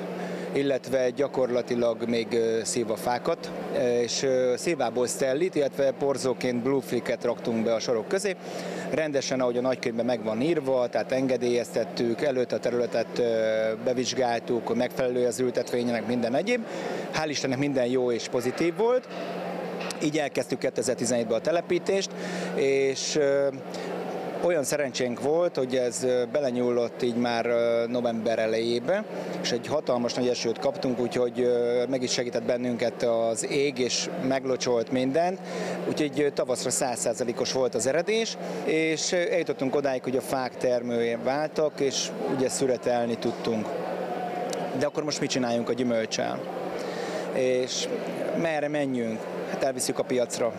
illetve 0.53 1.09
gyakorlatilag 1.09 2.07
még 2.07 2.39
szilvafákat, 2.63 3.51
és 3.77 4.27
szilvából 4.55 5.07
stellit, 5.07 5.55
illetve 5.55 5.91
porzóként 5.91 6.63
blueflicket 6.63 7.23
raktunk 7.23 7.63
be 7.63 7.73
a 7.73 7.79
sorok 7.79 8.07
közé. 8.07 8.35
Rendesen, 8.91 9.39
ahogy 9.39 9.57
a 9.57 9.61
nagykönyvben 9.61 10.05
meg 10.05 10.23
van 10.23 10.41
írva, 10.41 10.87
tehát 10.87 11.11
engedélyeztettük, 11.11 12.21
előtt 12.21 12.51
a 12.51 12.59
területet 12.59 13.21
bevizsgáltuk, 13.83 14.75
megfelelő 14.75 15.25
az 15.25 15.39
ültetvénynek, 15.39 16.07
minden 16.07 16.35
egyéb. 16.35 16.65
Hál' 17.13 17.29
Istennek 17.29 17.57
minden 17.57 17.85
jó 17.85 18.11
és 18.11 18.27
pozitív 18.27 18.75
volt. 18.75 19.07
Így 20.03 20.17
elkezdtük 20.17 20.59
2017-ben 20.61 21.37
a 21.37 21.39
telepítést, 21.39 22.09
és 22.55 23.19
Olyan 24.43 24.63
szerencsénk 24.63 25.21
volt, 25.21 25.55
hogy 25.55 25.75
ez 25.75 26.05
belenyúlott 26.31 27.01
így 27.01 27.15
már 27.15 27.45
november 27.87 28.39
elejébe, 28.39 29.03
és 29.41 29.51
egy 29.51 29.67
hatalmas 29.67 30.13
nagy 30.13 30.27
esőt 30.27 30.59
kaptunk, 30.59 30.99
úgyhogy 30.99 31.51
meg 31.89 32.03
is 32.03 32.11
segített 32.11 32.43
bennünket 32.43 33.03
az 33.03 33.51
ég, 33.51 33.79
és 33.79 34.09
meglocsolt 34.27 34.91
mindent, 34.91 35.39
úgyhogy 35.87 36.31
tavaszra 36.33 36.69
százszázalékos 36.69 37.51
volt 37.51 37.75
az 37.75 37.87
eredés, 37.87 38.37
és 38.65 39.11
eljutottunk 39.11 39.75
odáig, 39.75 40.03
hogy 40.03 40.17
a 40.17 40.21
fák 40.21 40.57
termője 40.57 41.17
váltak, 41.23 41.79
és 41.79 42.07
ugye 42.35 42.49
szüretelni 42.49 43.17
tudtunk. 43.17 43.67
De 44.77 44.85
akkor 44.85 45.03
most 45.03 45.19
mit 45.19 45.29
csináljunk 45.29 45.69
a 45.69 45.73
gyümölcsel? 45.73 46.39
És 47.33 47.87
merre 48.41 48.67
menjünk? 48.67 49.19
Hát 49.51 49.63
elviszük 49.63 49.99
a 49.99 50.03
piacra 50.03 50.53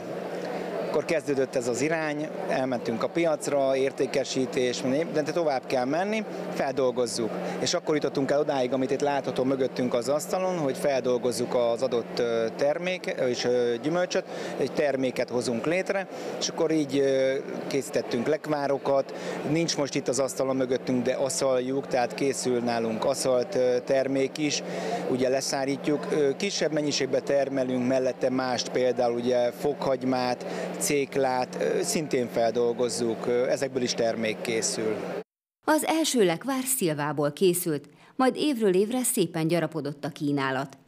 akkor 0.90 1.04
kezdődött 1.04 1.56
ez 1.56 1.68
az 1.68 1.80
irány, 1.80 2.28
elmentünk 2.48 3.02
a 3.02 3.08
piacra, 3.08 3.76
értékesítés, 3.76 4.82
de 5.12 5.22
tovább 5.22 5.66
kell 5.66 5.84
menni, 5.84 6.24
feldolgozzuk. 6.54 7.30
És 7.58 7.74
akkor 7.74 7.94
jutottunk 7.94 8.30
el 8.30 8.40
odáig, 8.40 8.72
amit 8.72 8.90
itt 8.90 9.00
látható 9.00 9.44
mögöttünk 9.44 9.94
az 9.94 10.08
asztalon, 10.08 10.58
hogy 10.58 10.76
feldolgozzuk 10.76 11.54
az 11.54 11.82
adott 11.82 12.22
termék 12.56 13.14
és 13.28 13.48
gyümölcsöt, 13.82 14.24
egy 14.56 14.72
terméket 14.72 15.28
hozunk 15.28 15.66
létre, 15.66 16.06
és 16.38 16.48
akkor 16.48 16.70
így 16.70 17.02
készítettünk 17.66 18.26
lekvárokat, 18.26 19.14
nincs 19.50 19.76
most 19.76 19.94
itt 19.94 20.08
az 20.08 20.18
asztalon 20.18 20.56
mögöttünk, 20.56 21.04
de 21.04 21.12
aszaljuk, 21.12 21.86
tehát 21.86 22.14
készül 22.14 22.60
nálunk 22.60 23.04
aszalt 23.04 23.58
termék 23.84 24.38
is, 24.38 24.62
ugye 25.10 25.28
leszárítjuk, 25.28 26.06
kisebb 26.36 26.72
mennyiségben 26.72 27.24
termelünk 27.24 27.86
mellette 27.88 28.30
mást, 28.30 28.68
például 28.68 29.14
ugye 29.14 29.50
fokhagymát, 29.50 30.44
céklát 30.80 31.64
szintén 31.82 32.28
feldolgozzuk, 32.28 33.28
ezekből 33.28 33.82
is 33.82 33.94
termék 33.94 34.40
készül. 34.40 34.96
Az 35.66 35.84
első 35.84 36.24
lekvár 36.24 36.64
szilvából 36.64 37.32
készült, 37.32 37.88
majd 38.16 38.36
évről 38.36 38.74
évre 38.74 39.02
szépen 39.02 39.48
gyarapodott 39.48 40.04
a 40.04 40.08
kínálat. 40.08 40.78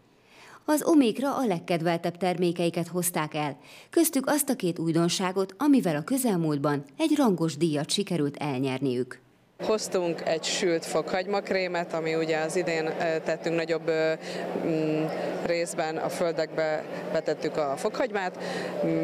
Az 0.65 0.85
omékra 0.85 1.37
a 1.37 1.47
legkedveltebb 1.47 2.17
termékeiket 2.17 2.89
hozták 2.89 3.35
el, 3.35 3.59
köztük 3.91 4.27
azt 4.27 4.49
a 4.49 4.57
két 4.57 4.79
újdonságot, 4.79 5.55
amivel 5.59 5.97
a 5.97 6.05
közelmúltban 6.05 6.85
egy 6.99 7.15
rangos 7.17 7.57
díjat 7.57 7.91
sikerült 7.91 8.37
elnyerniük. 8.37 9.21
Hoztunk 9.63 10.21
egy 10.25 10.45
sült 10.45 10.85
fokhagymakrémet, 10.85 11.93
ami 11.93 12.15
ugye 12.15 12.39
az 12.39 12.57
idén 12.57 12.91
tettünk 13.25 13.57
nagyobb 13.57 13.91
mm, 14.67 15.05
részben 15.47 15.97
a 15.97 16.09
földekbe 16.09 16.85
betettük 17.13 17.57
a 17.57 17.75
fokhagymát, 17.77 18.39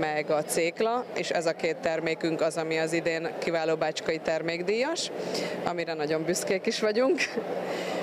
meg 0.00 0.31
a 0.31 0.43
cékla, 0.43 1.05
és 1.15 1.31
ez 1.31 1.47
a 1.47 1.53
két 1.53 1.77
termékünk 1.77 2.41
az, 2.41 2.57
ami 2.57 2.79
az 2.79 2.93
idén 2.93 3.29
kiváló 3.38 3.77
bácskai 3.77 4.19
termékdíjas, 4.19 5.11
amire 5.65 5.95
nagyon 5.95 6.25
büszkék 6.25 6.67
is 6.67 6.81
vagyunk. 6.81 7.21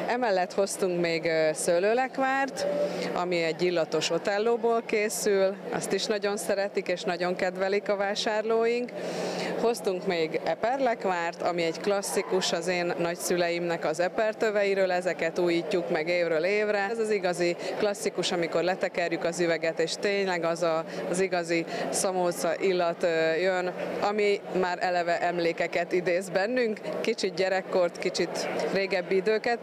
Emellett 0.08 0.54
hoztunk 0.54 1.02
még 1.02 1.32
szőlőlekvárt, 1.54 2.66
ami 3.14 3.44
egy 3.44 3.62
illatos 3.62 4.10
otellóból 4.10 4.82
készül, 4.86 5.56
azt 5.72 5.94
is 5.94 6.06
nagyon 6.06 6.38
szeretik 6.38 6.88
és 6.88 7.02
nagyon 7.02 7.36
kedvelik 7.36 7.90
a 7.90 7.96
vásárlóink. 7.96 8.92
Hoztunk 9.62 10.08
még 10.08 10.40
eperlekvárt, 10.44 11.42
ami 11.42 11.64
egy 11.64 11.80
klasszikus 11.80 12.52
az 12.52 12.68
én 12.68 12.94
nagyszüleimnek 12.98 13.86
az 13.86 14.00
epertöveiről, 14.00 14.92
ezeket 14.92 15.40
újítjuk 15.40 15.90
meg 15.90 16.08
évről 16.08 16.44
évre. 16.44 16.88
Ez 16.90 17.00
az 17.00 17.10
igazi 17.10 17.56
klasszikus, 17.78 18.32
amikor 18.32 18.64
letekerjük 18.64 19.24
az 19.24 19.40
üveget, 19.40 19.80
és 19.80 19.94
tényleg 20.00 20.44
az 20.44 20.64
a, 20.64 20.84
az 21.10 21.20
igazi 21.20 21.66
szamóca 21.90 22.56
illat 22.60 23.08
jön, 23.42 23.74
ami 24.02 24.42
már 24.60 24.78
eleve 24.82 25.20
emlékeket 25.20 25.92
idéz 25.92 26.30
bennünk, 26.30 26.80
kicsit 27.02 27.34
gyerekkort, 27.34 27.98
kicsit 27.98 28.48
régebbi 28.74 29.16
időket 29.16 29.60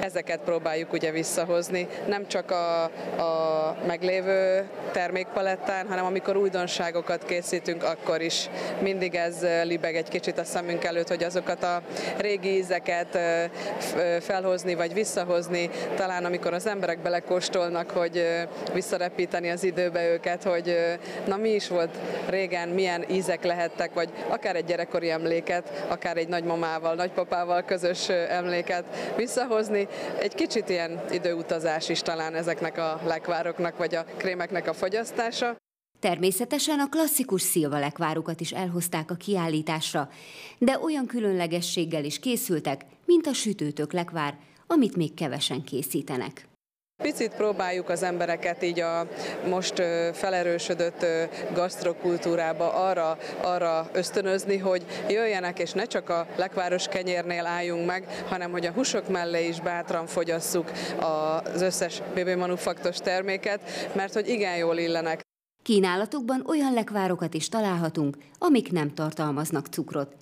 ezeket 0.00 0.40
próbáljuk 0.44 0.92
ugye 0.92 1.10
visszahozni, 1.10 1.88
nem 2.06 2.26
csak 2.26 2.50
a, 2.50 2.82
a 3.22 3.76
meglévő 3.86 4.68
termékpalettán, 4.92 5.88
hanem 5.88 6.04
amikor 6.04 6.36
újdonságokat 6.36 7.24
készítünk, 7.24 7.82
akkor 7.82 8.20
is 8.20 8.48
mindig 8.80 9.14
ez 9.14 9.46
libeg 9.62 9.96
egy 9.96 10.08
kicsit 10.08 10.38
a 10.38 10.44
szemünk 10.44 10.84
előtt, 10.84 11.08
hogy 11.08 11.24
azokat 11.24 11.62
a 11.62 11.82
régi 12.18 12.56
ízeket 12.56 13.18
felhozni 14.20 14.74
vagy 14.74 14.94
visszahozni, 14.94 15.70
talán 15.94 16.24
amikor 16.24 16.54
az 16.54 16.66
emberek 16.66 16.98
belekóstolnak, 16.98 17.90
hogy 17.90 18.26
visszarepíteni 18.72 19.50
az 19.50 19.64
időbe 19.64 20.08
őket, 20.08 20.42
hogy 20.42 20.76
na 21.26 21.36
mi 21.36 21.48
is 21.48 21.68
volt 21.68 21.96
régen, 22.28 22.68
milyen 22.68 23.04
ízek 23.10 23.44
lehettek, 23.44 23.94
vagy 23.94 24.08
akár 24.28 24.56
egy 24.56 24.64
gyerekkori 24.64 25.10
emléket, 25.10 25.84
akár 25.88 26.16
egy 26.16 26.28
nagymamával, 26.28 26.94
nagypapával 26.94 27.62
közös 27.62 28.08
emléket 28.08 28.84
visszahozni. 29.16 29.88
Egy 30.20 30.34
kicsit 30.34 30.68
ilyen 30.68 31.04
időutazás 31.10 31.88
is 31.88 32.00
talán 32.00 32.34
ezeknek 32.34 32.78
a 32.78 33.00
lekvároknak 33.04 33.76
vagy 33.76 33.94
a 33.94 34.04
krémeknek 34.16 34.68
a 34.68 34.72
fogyasztása. 34.72 35.56
Természetesen 36.00 36.80
a 36.80 36.88
klasszikus 36.88 37.42
szilvalekvárokat 37.42 38.40
is 38.40 38.52
elhozták 38.52 39.10
a 39.10 39.14
kiállításra, 39.14 40.08
de 40.58 40.78
olyan 40.78 41.06
különlegességgel 41.06 42.04
is 42.04 42.18
készültek, 42.18 42.84
mint 43.06 43.26
a 43.26 43.32
sütőtök 43.32 43.92
lekvár, 43.92 44.38
amit 44.66 44.96
még 44.96 45.14
kevesen 45.14 45.62
készítenek. 45.62 46.48
Picit 47.04 47.34
próbáljuk 47.34 47.88
az 47.88 48.02
embereket 48.02 48.62
így 48.62 48.80
a 48.80 49.08
most 49.48 49.74
felerősödött 50.12 51.06
gasztrokultúrába 51.54 52.72
arra, 52.72 53.18
arra 53.42 53.88
ösztönözni, 53.92 54.58
hogy 54.58 54.84
jöjjenek, 55.08 55.58
és 55.58 55.72
ne 55.72 55.84
csak 55.84 56.08
a 56.08 56.26
lekváros 56.36 56.88
kenyérnél 56.88 57.46
álljunk 57.46 57.86
meg, 57.86 58.24
hanem 58.28 58.50
hogy 58.50 58.66
a 58.66 58.72
húsok 58.72 59.08
mellé 59.08 59.48
is 59.48 59.60
bátran 59.60 60.06
fogyasszuk 60.06 60.70
az 61.00 61.62
összes 61.62 62.02
BB 62.14 62.28
manufaktos 62.28 62.96
terméket, 62.96 63.90
mert 63.94 64.14
hogy 64.14 64.28
igen 64.28 64.56
jól 64.56 64.76
illenek. 64.76 65.20
Kínálatukban 65.62 66.44
olyan 66.46 66.72
lekvárokat 66.72 67.34
is 67.34 67.48
találhatunk, 67.48 68.16
amik 68.38 68.72
nem 68.72 68.94
tartalmaznak 68.94 69.66
cukrot. 69.66 70.16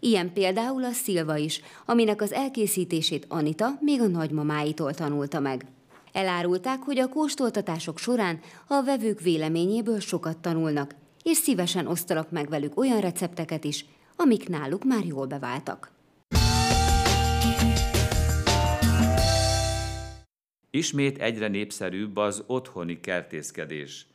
Ilyen 0.00 0.32
például 0.32 0.84
a 0.84 0.92
szilva 0.92 1.36
is, 1.36 1.60
aminek 1.86 2.22
az 2.22 2.32
elkészítését 2.32 3.26
Anita 3.28 3.68
még 3.80 4.00
a 4.00 4.06
nagymamáitól 4.06 4.94
tanulta 4.94 5.40
meg. 5.40 5.66
Elárulták, 6.12 6.82
hogy 6.82 6.98
a 6.98 7.08
kóstoltatások 7.08 7.98
során 7.98 8.40
a 8.66 8.82
vevők 8.82 9.20
véleményéből 9.20 10.00
sokat 10.00 10.38
tanulnak, 10.38 10.94
és 11.22 11.36
szívesen 11.36 11.86
osztanak 11.86 12.30
meg 12.30 12.48
velük 12.48 12.78
olyan 12.78 13.00
recepteket 13.00 13.64
is, 13.64 13.84
amik 14.16 14.48
náluk 14.48 14.84
már 14.84 15.04
jól 15.04 15.26
beváltak. 15.26 15.90
Ismét 20.70 21.18
egyre 21.18 21.48
népszerűbb 21.48 22.16
az 22.16 22.44
otthoni 22.46 23.00
kertészkedés, 23.00 24.06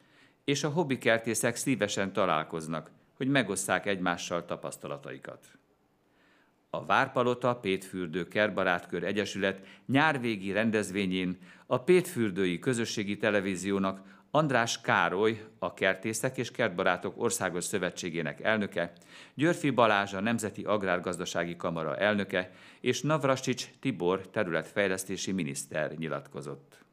és 0.45 0.63
a 0.63 0.69
hobbi 0.69 0.97
kertészek 0.97 1.55
szívesen 1.55 2.13
találkoznak, 2.13 2.91
hogy 3.17 3.27
megosszák 3.27 3.85
egymással 3.85 4.45
tapasztalataikat. 4.45 5.47
A 6.69 6.85
Várpalota 6.85 7.55
Pétfürdő 7.55 8.27
Kerbarátkör 8.27 9.03
Egyesület 9.03 9.61
nyárvégi 9.85 10.51
rendezvényén 10.51 11.37
a 11.65 11.77
Pétfürdői 11.77 12.59
Közösségi 12.59 13.17
Televíziónak 13.17 14.01
András 14.31 14.81
Károly, 14.81 15.45
a 15.59 15.73
Kertészek 15.73 16.37
és 16.37 16.51
Kertbarátok 16.51 17.21
Országos 17.21 17.63
Szövetségének 17.63 18.41
elnöke, 18.41 18.93
Györfi 19.33 19.69
Balázs, 19.69 20.13
a 20.13 20.19
Nemzeti 20.19 20.63
Agrárgazdasági 20.63 21.55
Kamara 21.55 21.97
elnöke 21.97 22.51
és 22.79 23.01
Navrasics 23.01 23.67
Tibor 23.79 24.29
területfejlesztési 24.29 25.31
miniszter 25.31 25.91
nyilatkozott. 25.91 26.86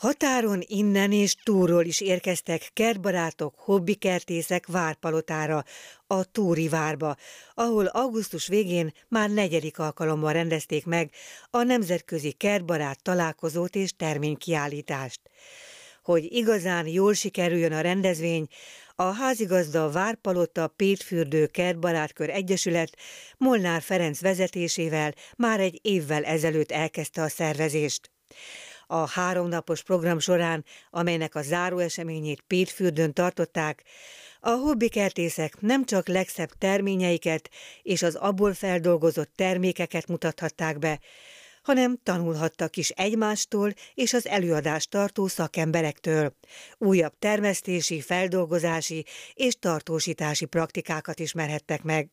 Határon 0.00 0.62
innen 0.66 1.12
és 1.12 1.34
túról 1.34 1.84
is 1.84 2.00
érkeztek 2.00 2.70
kertbarátok, 2.72 3.54
hobbikertészek 3.56 4.66
Várpalotára, 4.66 5.64
a 6.06 6.24
Túri 6.24 6.68
várba, 6.68 7.16
ahol 7.54 7.86
augusztus 7.86 8.46
végén 8.46 8.92
már 9.08 9.30
negyedik 9.30 9.78
alkalommal 9.78 10.32
rendezték 10.32 10.86
meg 10.86 11.10
a 11.50 11.62
nemzetközi 11.62 12.32
kertbarát 12.32 13.02
találkozót 13.02 13.74
és 13.74 13.96
terménykiállítást. 13.96 15.20
Hogy 16.02 16.32
igazán 16.32 16.86
jól 16.86 17.14
sikerüljön 17.14 17.72
a 17.72 17.80
rendezvény, 17.80 18.46
a 18.94 19.02
házigazda 19.02 19.90
Várpalota 19.90 20.68
Pétfürdő 20.68 21.46
Kertbarátkör 21.46 22.30
Egyesület 22.30 22.96
Molnár 23.36 23.82
Ferenc 23.82 24.20
vezetésével 24.20 25.14
már 25.36 25.60
egy 25.60 25.78
évvel 25.82 26.24
ezelőtt 26.24 26.70
elkezdte 26.70 27.22
a 27.22 27.28
szervezést 27.28 28.10
a 28.90 29.08
háromnapos 29.08 29.82
program 29.82 30.18
során, 30.18 30.64
amelynek 30.90 31.34
a 31.34 31.42
záróeseményét 31.42 32.44
Pétfürdőn 32.46 33.12
tartották, 33.12 33.82
a 34.40 34.50
hobbikertészek 34.50 35.60
nem 35.60 35.84
csak 35.84 36.08
legszebb 36.08 36.50
terményeiket 36.58 37.50
és 37.82 38.02
az 38.02 38.14
abból 38.14 38.54
feldolgozott 38.54 39.32
termékeket 39.36 40.06
mutathatták 40.06 40.78
be, 40.78 41.00
hanem 41.62 41.98
tanulhattak 42.02 42.76
is 42.76 42.90
egymástól 42.90 43.72
és 43.94 44.12
az 44.12 44.26
előadást 44.26 44.90
tartó 44.90 45.26
szakemberektől. 45.26 46.34
Újabb 46.78 47.12
termesztési, 47.18 48.00
feldolgozási 48.00 49.04
és 49.34 49.58
tartósítási 49.58 50.44
praktikákat 50.44 51.18
ismerhettek 51.18 51.82
meg. 51.82 52.10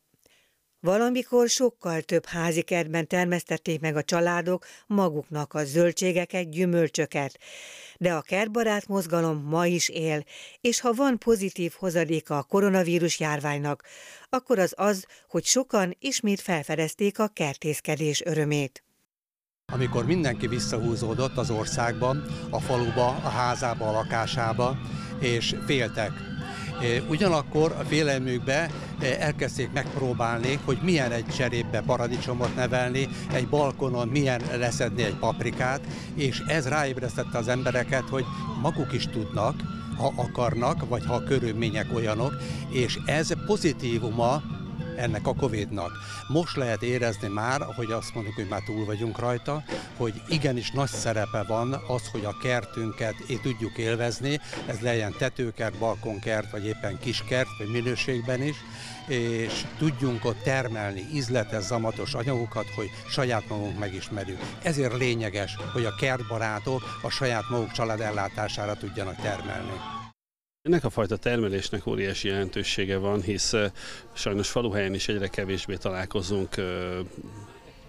Valamikor 0.80 1.48
sokkal 1.48 2.00
több 2.00 2.26
házi 2.26 2.62
kertben 2.62 3.06
termesztették 3.06 3.80
meg 3.80 3.96
a 3.96 4.02
családok 4.02 4.66
maguknak 4.86 5.54
a 5.54 5.64
zöldségeket, 5.64 6.50
gyümölcsöket. 6.50 7.38
De 7.96 8.12
a 8.12 8.20
kertbarát 8.20 8.88
mozgalom 8.88 9.42
ma 9.44 9.66
is 9.66 9.88
él, 9.88 10.24
és 10.60 10.80
ha 10.80 10.92
van 10.92 11.18
pozitív 11.18 11.72
hozadéka 11.78 12.38
a 12.38 12.42
koronavírus 12.42 13.20
járványnak, 13.20 13.82
akkor 14.28 14.58
az 14.58 14.74
az, 14.76 15.06
hogy 15.28 15.44
sokan 15.44 15.96
ismét 15.98 16.40
felfedezték 16.40 17.18
a 17.18 17.28
kertészkedés 17.28 18.22
örömét. 18.24 18.82
Amikor 19.72 20.06
mindenki 20.06 20.46
visszahúzódott 20.46 21.36
az 21.36 21.50
országban, 21.50 22.24
a 22.50 22.60
faluba, 22.60 23.06
a 23.06 23.28
házába, 23.28 23.88
a 23.88 23.92
lakásába, 23.92 24.76
és 25.20 25.54
féltek 25.66 26.37
Ugyanakkor 27.08 27.74
a 27.78 27.82
félelmükbe 27.82 28.70
elkezdték 29.18 29.72
megpróbálni, 29.72 30.58
hogy 30.64 30.78
milyen 30.82 31.12
egy 31.12 31.26
cserépbe 31.26 31.80
paradicsomot 31.80 32.54
nevelni, 32.54 33.08
egy 33.32 33.48
balkonon 33.48 34.08
milyen 34.08 34.42
leszedni 34.56 35.02
egy 35.02 35.14
paprikát, 35.14 35.80
és 36.14 36.42
ez 36.46 36.68
ráébresztette 36.68 37.38
az 37.38 37.48
embereket, 37.48 38.08
hogy 38.08 38.24
maguk 38.62 38.92
is 38.92 39.06
tudnak, 39.06 39.54
ha 39.96 40.12
akarnak, 40.16 40.88
vagy 40.88 41.06
ha 41.06 41.14
a 41.14 41.22
körülmények 41.22 41.86
olyanok, 41.94 42.34
és 42.70 42.98
ez 43.06 43.28
pozitívuma 43.46 44.42
ennek 44.98 45.26
a 45.26 45.34
Covid-nak. 45.34 45.90
Most 46.28 46.56
lehet 46.56 46.82
érezni 46.82 47.28
már, 47.28 47.60
hogy 47.76 47.90
azt 47.90 48.14
mondjuk, 48.14 48.34
hogy 48.34 48.48
már 48.48 48.62
túl 48.66 48.84
vagyunk 48.84 49.18
rajta, 49.18 49.62
hogy 49.96 50.22
igenis 50.28 50.70
nagy 50.70 50.88
szerepe 50.88 51.42
van 51.42 51.72
az, 51.72 52.08
hogy 52.12 52.24
a 52.24 52.36
kertünket 52.42 53.14
tudjuk 53.42 53.78
élvezni, 53.78 54.40
ez 54.66 54.80
legyen 54.80 55.14
tetőkert, 55.18 55.78
balkonkert, 55.78 56.50
vagy 56.50 56.66
éppen 56.66 56.98
kiskert, 56.98 57.48
vagy 57.58 57.70
minőségben 57.70 58.42
is, 58.42 58.56
és 59.06 59.64
tudjunk 59.78 60.24
ott 60.24 60.42
termelni 60.42 61.06
ízletes, 61.14 61.62
zamatos 61.62 62.14
anyagokat, 62.14 62.68
hogy 62.74 62.90
saját 63.08 63.48
magunk 63.48 63.78
megismerjük. 63.78 64.38
Ezért 64.62 64.98
lényeges, 64.98 65.56
hogy 65.72 65.84
a 65.84 65.94
kertbarátok 65.94 66.98
a 67.02 67.08
saját 67.08 67.48
maguk 67.48 67.72
család 67.72 68.00
ellátására 68.00 68.74
tudjanak 68.74 69.16
termelni. 69.16 69.97
Ennek 70.68 70.84
a 70.84 70.90
fajta 70.90 71.16
termelésnek 71.16 71.86
óriási 71.86 72.28
jelentősége 72.28 72.96
van, 72.96 73.22
hisz 73.22 73.54
sajnos 74.12 74.48
faluhelyen 74.48 74.94
is 74.94 75.08
egyre 75.08 75.28
kevésbé 75.28 75.74
találkozunk 75.76 76.54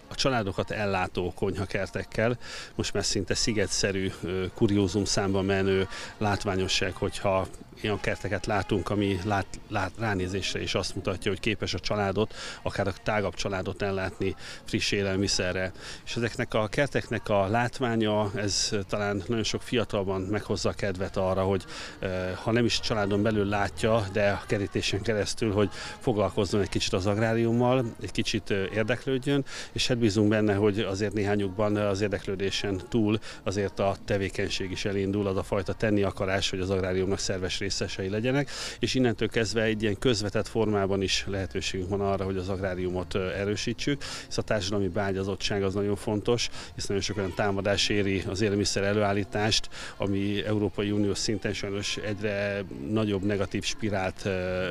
a 0.07 0.15
családokat 0.15 0.71
ellátó 0.71 1.33
konyhakertekkel, 1.36 2.38
most 2.75 2.93
már 2.93 3.05
szinte 3.05 3.33
szigetszerű, 3.33 4.12
kuriózum 4.53 5.05
számba 5.05 5.41
menő 5.41 5.88
látványosság, 6.17 6.93
hogyha 6.93 7.48
olyan 7.83 8.00
kerteket 8.00 8.45
látunk, 8.45 8.89
ami 8.89 9.19
lát, 9.24 9.45
lát, 9.69 9.91
ránézésre 9.98 10.62
is 10.62 10.75
azt 10.75 10.95
mutatja, 10.95 11.31
hogy 11.31 11.39
képes 11.39 11.74
a 11.74 11.79
családot, 11.79 12.33
akár 12.62 12.88
a 12.88 12.93
tágabb 13.03 13.33
családot 13.33 13.81
ellátni 13.81 14.36
friss 14.63 14.91
élelmiszerre. 14.91 15.71
És 16.05 16.15
ezeknek 16.15 16.53
a 16.53 16.67
kerteknek 16.67 17.29
a 17.29 17.48
látványa, 17.48 18.31
ez 18.36 18.71
talán 18.88 19.24
nagyon 19.27 19.43
sok 19.43 19.62
fiatalban 19.62 20.21
meghozza 20.21 20.69
a 20.69 20.74
kedvet 20.74 21.17
arra, 21.17 21.43
hogy 21.43 21.65
eh, 22.00 22.31
ha 22.36 22.51
nem 22.51 22.65
is 22.65 22.79
családon 22.79 23.21
belül 23.21 23.45
látja, 23.45 24.07
de 24.12 24.29
a 24.29 24.43
kerítésen 24.48 25.01
keresztül, 25.01 25.53
hogy 25.53 25.69
foglalkozzon 26.00 26.62
egy 26.62 26.69
kicsit 26.69 26.93
az 26.93 27.05
agráriummal, 27.05 27.86
egy 28.01 28.12
kicsit 28.12 28.51
eh, 28.51 28.57
érdeklődjön, 28.74 29.45
és 29.71 29.88
hát 29.88 29.98
bízunk 29.98 30.29
benne, 30.29 30.53
hogy 30.53 30.79
azért 30.79 31.13
néhányukban 31.13 31.75
az 31.75 32.01
érdeklődésen 32.01 32.81
túl 32.89 33.19
azért 33.43 33.79
a 33.79 33.95
tevékenység 34.05 34.71
is 34.71 34.86
elindul, 34.86 35.27
az 35.27 35.38
a 35.38 35.43
fajta 35.43 35.74
tenni 35.74 36.03
akarás, 36.03 36.50
hogy 36.50 36.59
az 36.59 36.69
agráriumnak 36.69 37.19
szerves 37.19 37.59
részesei 37.69 38.09
legyenek, 38.09 38.49
és 38.79 38.93
innentől 38.93 39.27
kezdve 39.27 39.61
egy 39.61 39.81
ilyen 39.81 39.99
közvetett 39.99 40.47
formában 40.47 41.01
is 41.01 41.25
lehetőségünk 41.27 41.89
van 41.89 42.01
arra, 42.01 42.25
hogy 42.25 42.38
az 42.38 42.49
agráriumot 42.49 43.15
erősítsük, 43.15 44.03
hisz 44.25 44.38
a 44.38 44.41
társadalmi 44.41 44.88
beágyazottság 44.88 45.63
az 45.63 45.73
nagyon 45.73 45.95
fontos, 45.95 46.49
hisz 46.75 46.85
nagyon 46.85 47.03
sok 47.03 47.17
olyan 47.17 47.33
támadás 47.35 47.89
éri 47.89 48.23
az 48.27 48.41
élelmiszer 48.41 48.83
előállítást, 48.83 49.69
ami 49.97 50.43
Európai 50.45 50.91
Unió 50.91 51.13
szinten 51.13 51.53
sajnos 51.53 51.97
egyre 51.97 52.63
nagyobb 52.89 53.23
negatív 53.23 53.63
spirált 53.63 54.21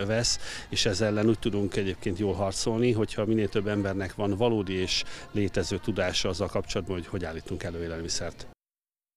vesz, 0.06 0.38
és 0.68 0.86
ezzel 0.86 1.08
ellen 1.08 1.28
úgy 1.28 1.38
tudunk 1.38 1.76
egyébként 1.76 2.18
jól 2.18 2.34
harcolni, 2.34 2.92
hogyha 2.92 3.24
minél 3.24 3.48
több 3.48 3.66
embernek 3.66 4.14
van 4.14 4.36
valódi 4.36 4.72
és 4.72 5.04
létező 5.32 5.78
tudása 5.78 6.28
azzal 6.28 6.48
kapcsolatban, 6.48 6.96
hogy 6.96 7.06
hogy 7.06 7.24
állítunk 7.24 7.62
elő 7.62 7.82
élelmiszert. 7.82 8.46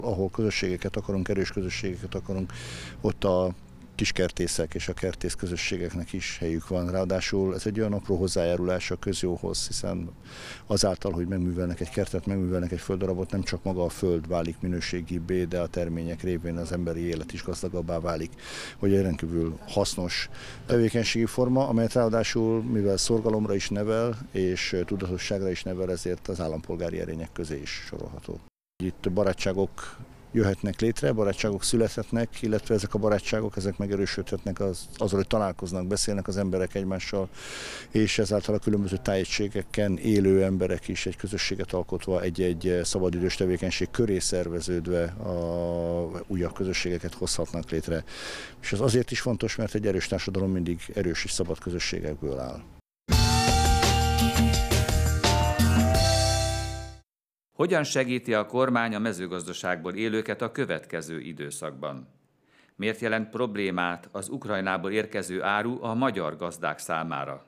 Ahol 0.04 0.30
közösségeket 0.30 0.96
akarunk, 0.96 1.30
erős 1.30 1.52
közösségeket 1.52 2.16
akarunk, 2.16 2.52
ott 3.02 3.24
a 3.24 3.54
kiskertészek 4.02 4.74
és 4.74 4.88
a 4.88 4.94
kertész 4.94 5.34
közösségeknek 5.34 6.14
is 6.14 6.38
helyük 6.38 6.68
van. 6.68 6.92
Ráadásul 6.92 7.54
ez 7.56 7.66
egy 7.66 7.80
olyan 7.80 7.94
apró 7.94 8.16
hozzájárulás 8.16 8.92
a 8.92 8.96
közjóhoz, 8.96 9.68
hiszen 9.68 10.10
azáltal, 10.68 11.12
hogy 11.12 11.28
megművelnek 11.28 11.80
egy 11.80 11.90
kertet, 11.90 12.26
megművelnek 12.26 12.72
egy 12.72 12.80
földarabot, 12.80 13.32
nem 13.32 13.44
csak 13.44 13.64
maga 13.64 13.84
a 13.84 13.90
föld 13.90 14.28
válik 14.28 14.56
minőségibbé, 14.60 15.44
de 15.44 15.60
a 15.60 15.68
termények 15.68 16.22
révén 16.22 16.58
az 16.58 16.72
emberi 16.72 17.00
élet 17.00 17.34
is 17.34 17.44
gazdagabbá 17.44 18.00
válik, 18.00 18.32
hogy 18.78 18.94
egy 18.94 19.02
rendkívül 19.02 19.58
hasznos 19.68 20.30
tevékenységi 20.66 21.26
forma, 21.26 21.68
amelyet 21.68 21.94
ráadásul, 21.94 22.64
mivel 22.64 22.98
szorgalomra 22.98 23.56
is 23.56 23.70
nevel, 23.70 24.18
és 24.32 24.78
tudatosságra 24.86 25.50
is 25.50 25.64
nevel, 25.64 25.92
ezért 25.92 26.28
az 26.28 26.40
állampolgári 26.40 27.00
erények 27.00 27.32
közé 27.34 27.60
is 27.62 27.84
sorolható. 27.88 28.40
Itt 28.84 29.12
barátságok 29.12 29.98
jöhetnek 30.32 30.80
létre, 30.80 31.12
barátságok 31.12 31.64
születhetnek, 31.64 32.42
illetve 32.42 32.74
ezek 32.74 32.94
a 32.94 32.98
barátságok 32.98 33.58
ezek 33.58 33.78
megerősödhetnek 33.78 34.60
az, 34.60 34.88
azzal, 34.96 35.18
hogy 35.18 35.28
találkoznak, 35.28 35.88
beszélnek 35.88 36.28
az 36.28 36.38
emberek 36.38 36.76
egymással, 36.76 37.30
és 37.92 38.20
ezáltal 38.20 38.56
a 38.56 38.60
különböző 38.60 38.98
tájegységeken 38.98 39.98
élő 39.98 40.44
emberek 40.44 40.88
is 40.88 41.06
egy 41.06 41.16
közösséget 41.16 41.74
alkotva 41.74 42.22
egy-egy 42.22 42.80
szabadidős 42.84 43.36
tevékenység 43.36 43.92
köré 43.92 44.20
szerveződve 44.20 45.04
a 45.04 46.24
újabb 46.28 46.54
közösségeket 46.54 47.14
hozhatnak 47.14 47.70
létre. 47.70 48.04
És 48.62 48.72
ez 48.72 48.80
azért 48.80 49.12
is 49.12 49.20
fontos, 49.20 49.56
mert 49.56 49.76
egy 49.76 49.88
erős 49.88 50.08
társadalom 50.08 50.52
mindig 50.52 50.82
erős 50.94 51.24
és 51.24 51.32
szabad 51.32 51.60
közösségekből 51.60 52.40
áll. 52.40 52.62
Hogyan 57.62 57.84
segíti 57.84 58.34
a 58.34 58.46
kormány 58.46 58.96
a 58.96 59.00
mezőgazdaságból 59.00 59.96
élőket 59.96 60.42
a 60.42 60.52
következő 60.52 61.20
időszakban? 61.20 62.08
Miért 62.76 63.00
jelent 63.00 63.30
problémát 63.30 64.10
az 64.12 64.30
Ukrajnából 64.30 64.92
érkező 64.92 65.44
áru 65.44 65.84
a 65.84 65.94
magyar 65.94 66.36
gazdák 66.38 66.80
számára? 66.80 67.46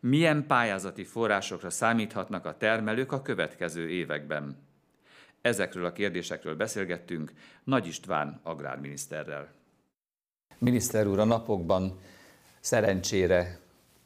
Milyen 0.00 0.46
pályázati 0.46 1.04
forrásokra 1.04 1.70
számíthatnak 1.70 2.46
a 2.46 2.56
termelők 2.56 3.12
a 3.12 3.22
következő 3.22 3.88
években? 3.88 4.56
Ezekről 5.40 5.84
a 5.84 5.92
kérdésekről 5.92 6.56
beszélgettünk 6.56 7.32
Nagy 7.62 7.86
István 7.86 8.40
agrárminiszterrel. 8.42 9.48
Miniszter 10.58 11.06
úr, 11.06 11.18
a 11.18 11.24
napokban 11.24 11.98
szerencsére 12.60 13.58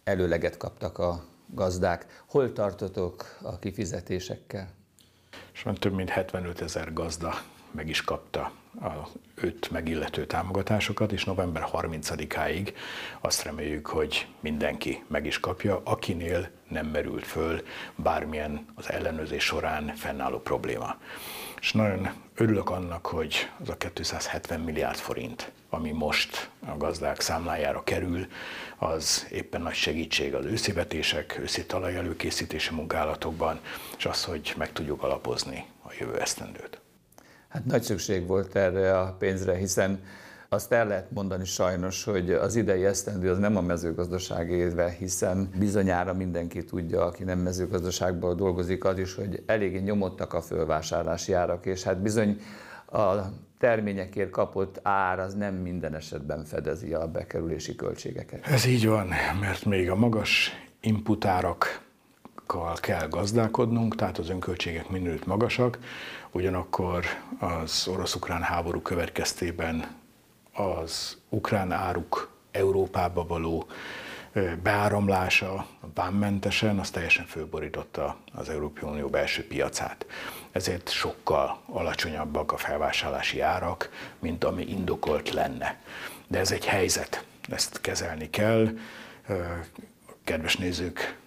előleget 0.05 0.57
kaptak 0.57 0.99
a 0.99 1.25
gazdák. 1.55 2.23
Hol 2.27 2.53
tartotok 2.53 3.39
a 3.43 3.59
kifizetésekkel? 3.59 4.77
És 5.55 5.63
van 5.63 5.75
több 5.75 5.93
mint 5.93 6.09
75 6.09 6.61
ezer 6.61 6.93
gazda 6.93 7.35
meg 7.71 7.89
is 7.89 8.03
kapta 8.03 8.53
a 8.81 9.09
őt 9.35 9.71
megillető 9.71 10.27
támogatásokat, 10.27 11.13
és 11.13 11.25
november 11.25 11.67
30-áig 11.73 12.73
azt 13.21 13.43
reméljük, 13.43 13.87
hogy 13.87 14.27
mindenki 14.41 15.05
meg 15.07 15.27
is 15.27 15.41
kapja, 15.41 15.81
akinél 15.85 16.49
nem 16.69 16.87
merült 16.87 17.27
föl 17.27 17.63
bármilyen 17.95 18.67
az 18.75 18.91
ellenőrzés 18.91 19.45
során 19.45 19.93
fennálló 19.95 20.39
probléma. 20.39 20.97
És 21.61 21.73
nagyon 21.73 22.09
örülök 22.35 22.71
annak, 22.71 23.07
hogy 23.07 23.51
az 23.61 23.69
a 23.69 23.77
270 23.77 24.61
milliárd 24.61 24.97
forint, 24.97 25.53
ami 25.71 25.91
most 25.91 26.51
a 26.67 26.77
gazdák 26.77 27.21
számlájára 27.21 27.85
kerül, 27.85 28.27
az 28.77 29.27
éppen 29.31 29.61
nagy 29.61 29.75
segítség 29.75 30.35
az 30.35 30.45
őszivetések, 30.45 31.39
őszi 31.41 31.67
talaj 31.67 31.97
előkészítési 31.97 32.75
munkálatokban, 32.75 33.61
és 33.97 34.07
az, 34.07 34.25
hogy 34.25 34.55
meg 34.57 34.73
tudjuk 34.73 35.03
alapozni 35.03 35.67
a 35.83 35.89
jövő 35.99 36.21
esztendőt. 36.21 36.81
Hát 37.49 37.65
nagy 37.65 37.83
szükség 37.83 38.27
volt 38.27 38.57
erre 38.57 38.99
a 38.99 39.13
pénzre, 39.13 39.57
hiszen 39.57 40.03
azt 40.49 40.73
el 40.73 40.87
lehet 40.87 41.11
mondani 41.11 41.45
sajnos, 41.45 42.05
hogy 42.05 42.31
az 42.31 42.57
idei 42.57 42.85
esztendő 42.85 43.31
az 43.31 43.39
nem 43.39 43.57
a 43.57 43.61
mezőgazdaság 43.61 44.51
éve, 44.51 44.91
hiszen 44.91 45.51
bizonyára 45.59 46.15
mindenki 46.15 46.65
tudja, 46.65 47.05
aki 47.05 47.25
nem 47.25 47.39
mezőgazdaságban 47.39 48.37
dolgozik, 48.37 48.85
az 48.85 48.99
is, 48.99 49.15
hogy 49.15 49.43
eléggé 49.47 49.79
nyomottak 49.79 50.35
a 50.35 50.41
fölvásárlási 50.41 51.33
árak, 51.33 51.67
és 51.67 51.83
hát 51.83 52.03
bizony 52.03 52.41
a 52.87 53.15
terményekért 53.59 54.31
kapott 54.31 54.81
ár 54.83 55.19
az 55.19 55.35
nem 55.35 55.55
minden 55.55 55.95
esetben 55.95 56.45
fedezi 56.45 56.93
a 56.93 57.07
bekerülési 57.07 57.75
költségeket. 57.75 58.47
Ez 58.47 58.67
így 58.67 58.87
van, 58.87 59.09
mert 59.41 59.65
még 59.65 59.91
a 59.91 59.95
magas 59.95 60.51
inputárak 60.81 61.87
kell 62.75 63.09
gazdálkodnunk, 63.09 63.95
tehát 63.95 64.19
az 64.19 64.29
önköltségek 64.31 64.89
minőt 64.89 65.27
magasak, 65.27 65.79
ugyanakkor 66.33 67.05
az 67.39 67.89
orosz-ukrán 67.91 68.43
háború 68.43 68.81
következtében 68.81 69.97
az 70.59 71.17
ukrán 71.29 71.73
áruk 71.73 72.31
Európába 72.51 73.27
való 73.27 73.67
beáramlása 74.63 75.67
vámmentesen, 75.95 76.79
az 76.79 76.91
teljesen 76.91 77.27
fölborította 77.27 78.17
az 78.35 78.49
Európai 78.49 78.89
Unió 78.91 79.09
belső 79.09 79.47
piacát. 79.47 80.07
Ezért 80.53 80.91
sokkal 80.91 81.59
alacsonyabbak 81.67 82.53
a 82.53 82.57
felvásárlási 82.57 83.41
árak, 83.41 83.91
mint 84.19 84.45
ami 84.45 84.65
indokolt 84.67 85.33
lenne. 85.33 85.81
De 86.27 86.39
ez 86.39 86.53
egy 86.53 86.65
helyzet, 86.67 87.25
ezt 87.51 87.81
kezelni 87.81 88.31
kell. 88.31 88.69
Kedves 90.25 90.57
nézők, 90.57 91.19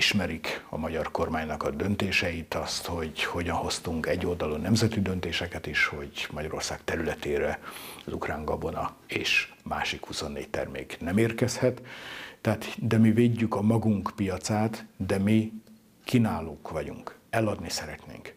ismerik 0.00 0.64
a 0.68 0.76
magyar 0.76 1.10
kormánynak 1.10 1.62
a 1.62 1.70
döntéseit, 1.70 2.54
azt, 2.54 2.86
hogy 2.86 3.24
hogyan 3.24 3.56
hoztunk 3.56 4.06
egy 4.06 4.26
oldalú 4.26 4.54
nemzeti 4.54 5.00
döntéseket 5.00 5.66
is, 5.66 5.86
hogy 5.86 6.26
Magyarország 6.30 6.84
területére 6.84 7.60
az 8.06 8.12
ukrán 8.12 8.44
gabona 8.44 8.94
és 9.06 9.52
másik 9.64 10.06
24 10.06 10.48
termék 10.48 10.96
nem 11.00 11.18
érkezhet. 11.18 11.82
Tehát, 12.40 12.66
de 12.78 12.98
mi 12.98 13.10
védjük 13.10 13.54
a 13.54 13.62
magunk 13.62 14.12
piacát, 14.16 14.84
de 14.96 15.18
mi 15.18 15.52
kínálók 16.04 16.70
vagyunk, 16.70 17.18
eladni 17.30 17.70
szeretnénk. 17.70 18.34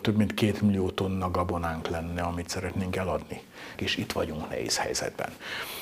Több 0.00 0.16
mint 0.16 0.34
két 0.34 0.60
millió 0.62 0.90
tonna 0.90 1.30
gabonánk 1.30 1.88
lenne, 1.88 2.22
amit 2.22 2.48
szeretnénk 2.48 2.96
eladni. 2.96 3.42
És 3.76 3.96
itt 3.96 4.12
vagyunk 4.12 4.48
nehéz 4.48 4.78
helyzetben. 4.78 5.32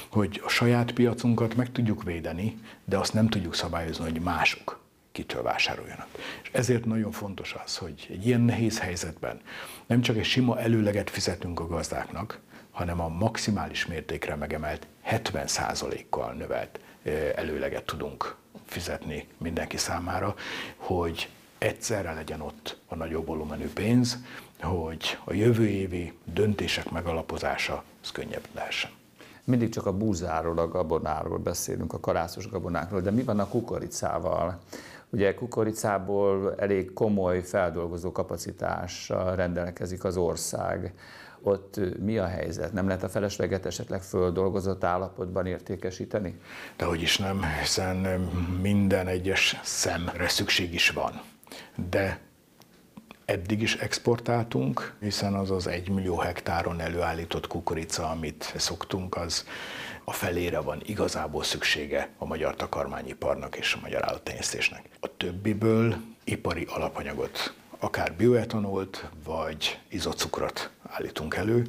Hogy 0.08 0.40
a 0.44 0.48
saját 0.48 0.92
piacunkat 0.92 1.54
meg 1.54 1.72
tudjuk 1.72 2.02
védeni, 2.02 2.58
de 2.84 2.98
azt 2.98 3.14
nem 3.14 3.28
tudjuk 3.28 3.54
szabályozni, 3.54 4.04
hogy 4.04 4.20
mások 4.20 4.79
kitől 5.12 5.42
vásároljanak. 5.42 6.06
És 6.42 6.50
ezért 6.52 6.84
nagyon 6.84 7.10
fontos 7.10 7.56
az, 7.64 7.76
hogy 7.76 8.06
egy 8.10 8.26
ilyen 8.26 8.40
nehéz 8.40 8.78
helyzetben 8.78 9.40
nem 9.86 10.00
csak 10.00 10.16
egy 10.16 10.24
sima 10.24 10.58
előleget 10.58 11.10
fizetünk 11.10 11.60
a 11.60 11.66
gazdáknak, 11.66 12.40
hanem 12.70 13.00
a 13.00 13.08
maximális 13.08 13.86
mértékre 13.86 14.34
megemelt 14.34 14.86
70%-kal 15.10 16.32
növelt 16.32 16.80
előleget 17.34 17.84
tudunk 17.84 18.36
fizetni 18.66 19.26
mindenki 19.38 19.76
számára, 19.76 20.34
hogy 20.76 21.28
egyszerre 21.58 22.12
legyen 22.12 22.40
ott 22.40 22.78
a 22.86 22.94
nagyobb 22.94 23.26
volumenű 23.26 23.68
pénz, 23.72 24.18
hogy 24.60 25.18
a 25.24 25.32
jövő 25.32 25.66
évi 25.66 26.12
döntések 26.24 26.90
megalapozása 26.90 27.84
az 28.02 28.10
könnyebb 28.10 28.46
lehessen. 28.54 28.90
Mindig 29.44 29.68
csak 29.68 29.86
a 29.86 29.96
búzáról, 29.96 30.58
a 30.58 30.68
gabonáról 30.68 31.38
beszélünk, 31.38 31.92
a 31.92 32.00
karászos 32.00 32.48
gabonákról, 32.48 33.00
de 33.00 33.10
mi 33.10 33.22
van 33.22 33.38
a 33.38 33.48
kukoricával? 33.48 34.60
Ugye 35.10 35.34
kukoricából 35.34 36.54
elég 36.54 36.92
komoly 36.92 37.42
feldolgozó 37.42 38.12
kapacitással 38.12 39.36
rendelkezik 39.36 40.04
az 40.04 40.16
ország. 40.16 40.94
Ott 41.42 41.80
mi 42.00 42.18
a 42.18 42.26
helyzet? 42.26 42.72
Nem 42.72 42.86
lehet 42.86 43.02
a 43.02 43.08
felesleget 43.08 43.66
esetleg 43.66 44.02
földolgozott 44.02 44.84
állapotban 44.84 45.46
értékesíteni? 45.46 46.40
De 46.76 46.84
hogy 46.84 47.02
is 47.02 47.18
nem, 47.18 47.42
hiszen 47.60 47.96
minden 48.62 49.06
egyes 49.06 49.60
szemre 49.62 50.28
szükség 50.28 50.74
is 50.74 50.90
van. 50.90 51.20
De 51.90 52.20
eddig 53.24 53.62
is 53.62 53.76
exportáltunk, 53.76 54.94
hiszen 55.00 55.34
az 55.34 55.50
az 55.50 55.66
egy 55.66 55.88
millió 55.88 56.16
hektáron 56.16 56.80
előállított 56.80 57.46
kukorica, 57.46 58.10
amit 58.10 58.52
szoktunk, 58.56 59.16
az 59.16 59.44
a 60.10 60.12
felére 60.12 60.60
van 60.60 60.82
igazából 60.86 61.42
szüksége 61.42 62.08
a 62.18 62.24
magyar 62.24 62.56
takarmányiparnak 62.56 63.56
és 63.56 63.74
a 63.74 63.78
magyar 63.82 64.04
állattenyésztésnek. 64.04 64.88
A 65.00 65.16
többiből 65.16 65.96
ipari 66.24 66.66
alapanyagot, 66.68 67.54
akár 67.78 68.12
bioetanolt 68.12 69.08
vagy 69.24 69.78
izocukrot 69.88 70.70
állítunk 70.88 71.34
elő, 71.34 71.66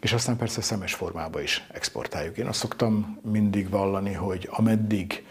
és 0.00 0.12
aztán 0.12 0.36
persze 0.36 0.60
szemes 0.60 0.94
formába 0.94 1.40
is 1.40 1.66
exportáljuk. 1.72 2.36
Én 2.36 2.46
azt 2.46 2.58
szoktam 2.58 3.18
mindig 3.22 3.70
vallani, 3.70 4.12
hogy 4.12 4.48
ameddig 4.50 5.26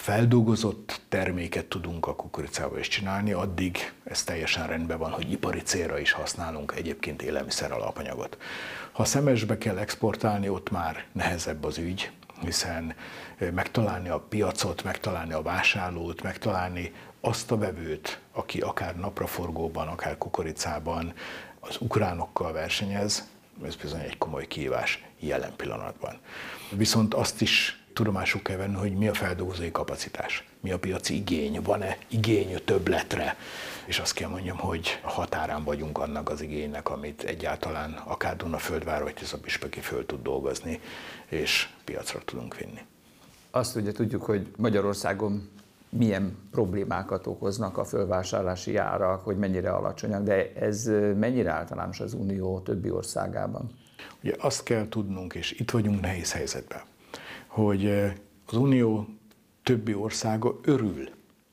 feldolgozott 0.00 1.00
terméket 1.08 1.66
tudunk 1.66 2.06
a 2.06 2.14
kukoricába 2.14 2.78
is 2.78 2.88
csinálni, 2.88 3.32
addig 3.32 3.92
ez 4.04 4.24
teljesen 4.24 4.66
rendben 4.66 4.98
van, 4.98 5.10
hogy 5.10 5.30
ipari 5.32 5.60
célra 5.60 5.98
is 5.98 6.12
használunk 6.12 6.72
egyébként 6.76 7.22
élelmiszer 7.22 7.72
alapanyagot. 7.72 8.38
Ha 8.92 9.04
szemesbe 9.04 9.58
kell 9.58 9.78
exportálni, 9.78 10.48
ott 10.48 10.70
már 10.70 11.04
nehezebb 11.12 11.64
az 11.64 11.78
ügy, 11.78 12.10
hiszen 12.42 12.94
megtalálni 13.38 14.08
a 14.08 14.20
piacot, 14.20 14.84
megtalálni 14.84 15.32
a 15.32 15.42
vásárlót, 15.42 16.22
megtalálni 16.22 16.92
azt 17.20 17.50
a 17.50 17.58
vevőt, 17.58 18.20
aki 18.32 18.60
akár 18.60 18.96
napraforgóban, 18.96 19.88
akár 19.88 20.18
kukoricában 20.18 21.12
az 21.60 21.76
ukránokkal 21.80 22.52
versenyez, 22.52 23.28
ez 23.64 23.76
bizony 23.76 24.00
egy 24.00 24.18
komoly 24.18 24.46
kihívás 24.46 25.04
jelen 25.18 25.56
pillanatban. 25.56 26.18
Viszont 26.70 27.14
azt 27.14 27.40
is 27.40 27.79
tudomásuk 27.92 28.42
kell 28.42 28.56
venni, 28.56 28.74
hogy 28.74 28.94
mi 28.94 29.08
a 29.08 29.14
feldolgozói 29.14 29.70
kapacitás, 29.70 30.48
mi 30.60 30.70
a 30.70 30.78
piaci 30.78 31.14
igény, 31.14 31.60
van-e 31.62 31.98
igény 32.08 32.56
többletre, 32.64 33.36
és 33.86 33.98
azt 33.98 34.14
kell 34.14 34.28
mondjam, 34.28 34.56
hogy 34.56 35.00
határán 35.02 35.64
vagyunk 35.64 35.98
annak 35.98 36.28
az 36.28 36.40
igénynek, 36.40 36.88
amit 36.90 37.22
egyáltalán 37.22 37.92
akár 37.92 38.36
Dunaföldvár 38.36 39.02
vagy 39.02 39.14
Tiszapispeki 39.14 39.80
föl 39.80 40.06
tud 40.06 40.22
dolgozni, 40.22 40.80
és 41.28 41.68
piacra 41.84 42.18
tudunk 42.24 42.56
vinni. 42.56 42.80
Azt 43.50 43.76
ugye 43.76 43.92
tudjuk, 43.92 44.22
hogy 44.22 44.46
Magyarországon 44.56 45.50
milyen 45.88 46.36
problémákat 46.50 47.26
okoznak 47.26 47.78
a 47.78 47.84
fölvásárlási 47.84 48.76
árak, 48.76 49.24
hogy 49.24 49.36
mennyire 49.36 49.70
alacsonyak, 49.70 50.22
de 50.22 50.52
ez 50.54 50.84
mennyire 51.18 51.50
általános 51.50 52.00
az 52.00 52.14
Unió 52.14 52.60
többi 52.60 52.90
országában? 52.90 53.70
Ugye 54.22 54.34
azt 54.38 54.62
kell 54.62 54.88
tudnunk, 54.88 55.34
és 55.34 55.52
itt 55.52 55.70
vagyunk 55.70 56.00
nehéz 56.00 56.32
helyzetben, 56.32 56.80
hogy 57.50 57.86
az 58.46 58.56
Unió 58.56 59.08
többi 59.62 59.94
országa 59.94 60.58
örül 60.62 61.08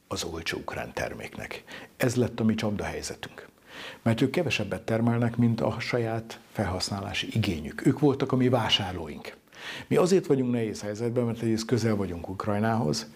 az 0.08 0.24
olcsó 0.24 0.58
ukrán 0.58 0.94
terméknek. 0.94 1.64
Ez 1.98 2.16
lett 2.16 2.40
a 2.40 2.44
mi 2.44 2.56
helyzetünk. 2.82 3.48
Mert 4.02 4.22
ők 4.22 4.30
kevesebbet 4.30 4.82
termelnek, 4.82 5.36
mint 5.36 5.62
a 5.62 5.80
saját 5.80 6.40
felhasználási 6.52 7.28
igényük. 7.32 7.86
Ők 7.86 8.00
voltak 8.00 8.32
a 8.32 8.36
mi 8.36 8.50
vásárlóink. 8.50 9.36
Mi 9.88 9.96
azért 9.96 10.26
vagyunk 10.26 10.52
nehéz 10.52 10.82
helyzetben, 10.82 11.24
mert 11.24 11.42
egyrészt 11.42 11.66
közel 11.66 11.96
vagyunk 11.96 12.30
Ukrajnához, 12.30 13.08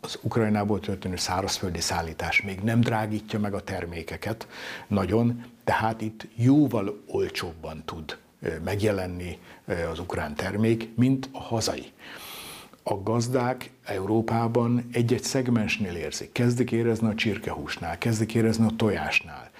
az 0.00 0.18
Ukrajnából 0.22 0.80
történő 0.80 1.16
szárazföldi 1.16 1.80
szállítás 1.80 2.42
még 2.42 2.60
nem 2.60 2.80
drágítja 2.80 3.38
meg 3.38 3.54
a 3.54 3.62
termékeket 3.62 4.48
nagyon, 4.86 5.44
tehát 5.64 6.00
itt 6.00 6.26
jóval 6.34 7.02
olcsóbban 7.06 7.82
tud 7.84 8.18
megjelenni 8.64 9.38
az 9.90 9.98
ukrán 9.98 10.34
termék, 10.34 10.88
mint 10.96 11.28
a 11.32 11.40
hazai 11.40 11.92
a 12.82 13.02
gazdák 13.02 13.70
Európában 13.84 14.88
egy-egy 14.92 15.22
szegmensnél 15.22 15.94
érzik. 15.94 16.32
Kezdik 16.32 16.72
érezni 16.72 17.08
a 17.08 17.14
csirkehúsnál, 17.14 17.98
kezdik 17.98 18.34
érezni 18.34 18.64
a 18.66 18.76
tojásnál, 18.76 19.50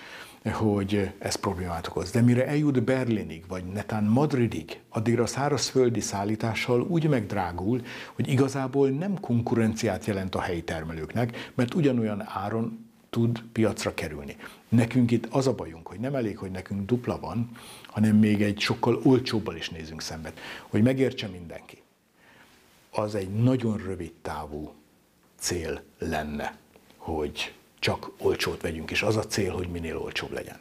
hogy 0.53 1.13
ez 1.19 1.35
problémát 1.35 1.87
okoz. 1.87 2.11
De 2.11 2.21
mire 2.21 2.47
eljut 2.47 2.83
Berlinig, 2.83 3.45
vagy 3.49 3.65
netán 3.65 4.05
Madridig, 4.05 4.81
addigra 4.89 5.23
a 5.23 5.27
szárazföldi 5.27 6.01
szállítással 6.01 6.81
úgy 6.81 7.09
megdrágul, 7.09 7.83
hogy 8.15 8.29
igazából 8.29 8.89
nem 8.89 9.21
konkurenciát 9.21 10.05
jelent 10.05 10.35
a 10.35 10.41
helyi 10.41 10.63
termelőknek, 10.63 11.51
mert 11.55 11.75
ugyanolyan 11.75 12.23
áron 12.27 12.89
tud 13.11 13.43
piacra 13.53 13.95
kerülni. 13.95 14.37
Nekünk 14.69 15.11
itt 15.11 15.27
az 15.31 15.47
a 15.47 15.55
bajunk, 15.55 15.87
hogy 15.87 16.01
nem 16.01 16.15
elég, 16.15 16.39
hogy 16.39 16.51
nekünk 16.51 16.87
dupla 16.87 17.21
van, 17.21 17.51
hanem 17.87 18.17
még 18.17 18.43
egy 18.43 18.61
sokkal 18.61 19.01
olcsóbbal 19.03 19.57
is 19.57 19.69
nézünk 19.69 20.01
szemben, 20.01 20.33
hogy 20.69 20.83
megértse 20.83 21.27
mindenki 21.27 21.83
az 22.91 23.15
egy 23.15 23.31
nagyon 23.31 23.77
rövid 23.77 24.13
távú 24.23 24.73
cél 25.39 25.83
lenne, 25.99 26.59
hogy 26.97 27.55
csak 27.79 28.11
olcsót 28.19 28.61
vegyünk, 28.61 28.91
és 28.91 29.03
az 29.03 29.17
a 29.17 29.27
cél, 29.27 29.53
hogy 29.53 29.69
minél 29.69 29.97
olcsóbb 29.97 30.33
legyen. 30.33 30.59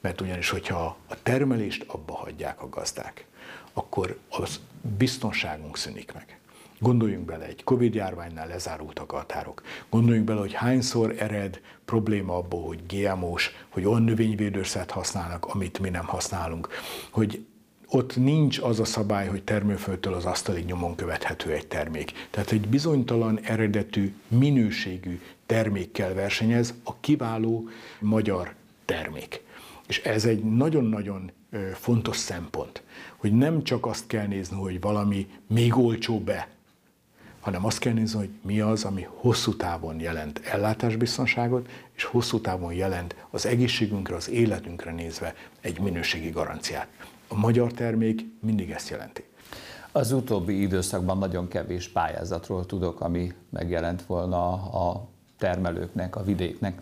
Mert 0.00 0.20
ugyanis, 0.20 0.50
hogyha 0.50 0.96
a 1.08 1.22
termelést 1.22 1.84
abba 1.86 2.14
hagyják 2.14 2.62
a 2.62 2.68
gazdák, 2.68 3.26
akkor 3.72 4.18
az 4.28 4.60
biztonságunk 4.98 5.76
szűnik 5.76 6.12
meg. 6.12 6.38
Gondoljunk 6.78 7.24
bele, 7.24 7.44
egy 7.44 7.64
Covid-járványnál 7.64 8.46
lezárultak 8.46 9.12
a 9.12 9.16
határok. 9.16 9.62
Gondoljunk 9.90 10.26
bele, 10.26 10.40
hogy 10.40 10.52
hányszor 10.52 11.14
ered 11.18 11.60
probléma 11.84 12.36
abból, 12.36 12.66
hogy 12.66 12.86
GMO-s, 12.86 13.50
hogy 13.68 13.84
olyan 13.84 14.02
növényvédőszert 14.02 14.90
használnak, 14.90 15.46
amit 15.46 15.78
mi 15.78 15.88
nem 15.88 16.06
használunk, 16.06 16.68
hogy 17.10 17.46
ott 17.94 18.16
nincs 18.16 18.58
az 18.58 18.80
a 18.80 18.84
szabály, 18.84 19.26
hogy 19.26 19.42
termőföldtől 19.42 20.14
az 20.14 20.24
asztalig 20.24 20.64
nyomon 20.64 20.94
követhető 20.94 21.52
egy 21.52 21.66
termék. 21.66 22.12
Tehát 22.30 22.52
egy 22.52 22.68
bizonytalan 22.68 23.40
eredetű, 23.42 24.14
minőségű 24.28 25.20
termékkel 25.46 26.14
versenyez 26.14 26.74
a 26.84 27.00
kiváló 27.00 27.68
magyar 28.00 28.54
termék. 28.84 29.42
És 29.86 29.98
ez 29.98 30.24
egy 30.24 30.44
nagyon-nagyon 30.44 31.30
fontos 31.74 32.16
szempont, 32.16 32.82
hogy 33.16 33.32
nem 33.32 33.62
csak 33.62 33.86
azt 33.86 34.06
kell 34.06 34.26
nézni, 34.26 34.56
hogy 34.56 34.80
valami 34.80 35.28
még 35.46 35.76
olcsó 35.76 36.20
be, 36.20 36.48
hanem 37.40 37.64
azt 37.64 37.78
kell 37.78 37.92
nézni, 37.92 38.18
hogy 38.18 38.30
mi 38.42 38.60
az, 38.60 38.84
ami 38.84 39.06
hosszú 39.08 39.56
távon 39.56 40.00
jelent 40.00 40.38
ellátásbiztonságot, 40.38 41.68
és 41.96 42.04
hosszú 42.04 42.40
távon 42.40 42.72
jelent 42.72 43.16
az 43.30 43.46
egészségünkre, 43.46 44.14
az 44.14 44.30
életünkre 44.30 44.92
nézve 44.92 45.34
egy 45.60 45.80
minőségi 45.80 46.30
garanciát. 46.30 46.88
A 47.28 47.36
magyar 47.36 47.72
termék 47.72 48.24
mindig 48.40 48.70
ezt 48.70 48.88
jelenti. 48.88 49.24
Az 49.92 50.12
utóbbi 50.12 50.60
időszakban 50.60 51.18
nagyon 51.18 51.48
kevés 51.48 51.88
pályázatról 51.88 52.66
tudok, 52.66 53.00
ami 53.00 53.32
megjelent 53.50 54.02
volna 54.02 54.52
a 54.52 55.08
termelőknek, 55.38 56.16
a 56.16 56.22
vidéknek. 56.22 56.80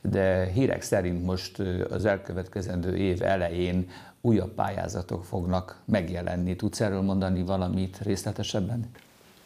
De 0.00 0.46
hírek 0.46 0.82
szerint 0.82 1.24
most 1.24 1.58
az 1.90 2.04
elkövetkezendő 2.04 2.96
év 2.96 3.22
elején 3.22 3.88
újabb 4.20 4.54
pályázatok 4.54 5.24
fognak 5.24 5.80
megjelenni. 5.84 6.56
Tudsz 6.56 6.80
erről 6.80 7.00
mondani 7.00 7.42
valamit 7.42 7.98
részletesebben? 8.02 8.90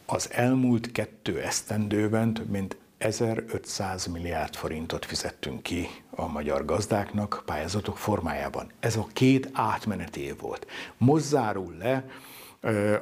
Az 0.07 0.29
elmúlt 0.33 0.93
kettő 0.93 1.41
esztendőben 1.41 2.35
több 2.35 2.49
mint 2.49 2.77
1500 3.05 4.07
milliárd 4.07 4.55
forintot 4.55 5.05
fizettünk 5.05 5.63
ki 5.63 5.89
a 6.11 6.27
magyar 6.27 6.65
gazdáknak 6.65 7.43
pályázatok 7.47 7.99
formájában. 7.99 8.71
Ez 8.81 8.97
a 8.97 9.09
két 9.13 9.49
átmeneti 9.53 10.21
év 10.21 10.39
volt. 10.39 10.67
Most 10.97 11.31
le 11.79 12.05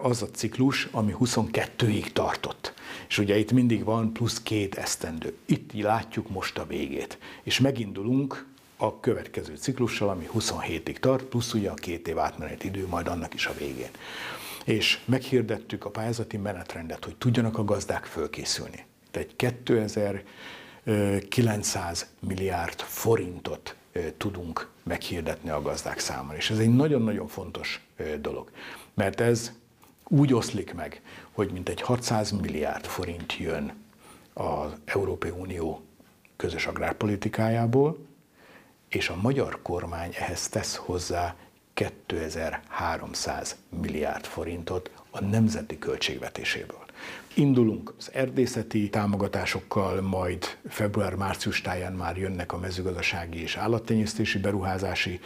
az 0.01 0.23
a 0.23 0.31
ciklus, 0.31 0.89
ami 0.91 1.15
22-ig 1.21 2.13
tartott. 2.13 2.75
És 3.09 3.19
ugye 3.19 3.39
itt 3.39 3.53
mindig 3.53 3.85
van 3.85 4.13
plusz 4.13 4.43
két 4.43 4.75
esztendő. 4.75 5.37
Itt 5.47 5.73
látjuk 5.73 6.31
most 6.31 6.59
a 6.59 6.67
végét. 6.67 7.19
És 7.43 7.61
megindulunk 7.61 8.47
a 8.77 9.01
következő 9.01 9.57
ciklussal, 9.57 10.09
ami 10.09 10.29
27-ig 10.35 10.97
tart, 10.97 11.25
plusz 11.25 11.55
ugye 11.55 11.71
a 11.71 11.75
két 11.75 12.09
év 12.09 12.19
átmeneti 12.19 12.67
idő, 12.67 12.87
majd 12.87 13.07
annak 13.07 13.35
is 13.35 13.47
a 13.47 13.55
végén. 13.59 13.91
És 14.65 15.01
meghirdettük 15.05 15.85
a 15.85 15.91
pályázati 15.91 16.37
menetrendet, 16.37 17.05
hogy 17.05 17.17
tudjanak 17.17 17.59
a 17.59 17.65
gazdák 17.65 18.05
fölkészülni. 18.05 18.91
Tehát 19.13 19.31
2900 21.29 22.07
milliárd 22.21 22.81
forintot 22.81 23.77
tudunk 24.17 24.71
meghirdetni 24.83 25.51
a 25.51 25.63
gazdák 25.63 25.99
számára. 25.99 26.37
És 26.37 26.51
ez 26.51 26.59
egy 26.59 26.75
nagyon-nagyon 26.75 27.29
fontos 27.29 27.87
dolog, 28.21 28.51
mert 28.95 29.21
ez 29.21 29.53
úgy 30.09 30.35
oszlik 30.35 30.75
meg, 30.75 31.03
hogy 31.33 31.51
mintegy 31.53 31.81
600 31.81 32.31
milliárd 32.31 32.85
forint 32.85 33.37
jön 33.37 33.73
az 34.33 34.73
Európai 34.85 35.31
Unió 35.31 35.83
közös 36.37 36.67
agrárpolitikájából, 36.67 37.99
és 38.89 39.09
a 39.09 39.17
magyar 39.17 39.63
kormány 39.63 40.15
ehhez 40.19 40.49
tesz 40.49 40.77
hozzá 40.77 41.37
2300 41.75 43.57
milliárd 43.69 44.25
forintot 44.25 44.91
a 45.11 45.21
nemzeti 45.25 45.79
költségvetéséből. 45.79 46.82
Indulunk 47.35 47.95
az 47.99 48.11
erdészeti 48.13 48.89
támogatásokkal, 48.89 50.01
majd 50.01 50.59
február-március 50.69 51.61
táján 51.61 51.93
már 51.93 52.17
jönnek 52.17 52.53
a 52.53 52.59
mezőgazdasági 52.59 53.43
és 53.43 53.57
állattenyésztési 53.57 54.39
beruházási 54.39 55.21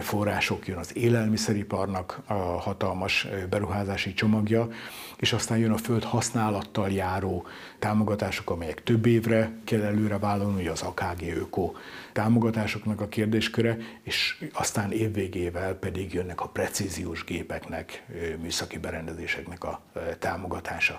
források, 0.00 0.66
jön 0.66 0.78
az 0.78 0.96
élelmiszeriparnak 0.96 2.20
a 2.26 2.32
hatalmas 2.34 3.26
beruházási 3.50 4.14
csomagja, 4.14 4.68
és 5.16 5.32
aztán 5.32 5.58
jön 5.58 5.70
a 5.70 5.76
föld 5.76 6.04
használattal 6.04 6.90
járó 6.90 7.46
támogatások, 7.78 8.50
amelyek 8.50 8.82
több 8.82 9.06
évre 9.06 9.52
kell 9.64 9.82
előre 9.82 10.18
vállalni, 10.18 10.66
az 10.66 10.82
AKG 10.82 11.22
Öko 11.36 11.72
támogatásoknak 12.12 13.00
a 13.00 13.08
kérdésköre, 13.08 13.76
és 14.02 14.44
aztán 14.52 14.92
évvégével 14.92 15.74
pedig 15.74 16.12
jönnek 16.12 16.40
a 16.40 16.48
precíziós 16.48 17.24
gépeknek, 17.24 18.04
műszaki 18.40 18.78
berendezéseknek 18.78 19.64
a 19.64 19.82
támogatása. 20.18 20.98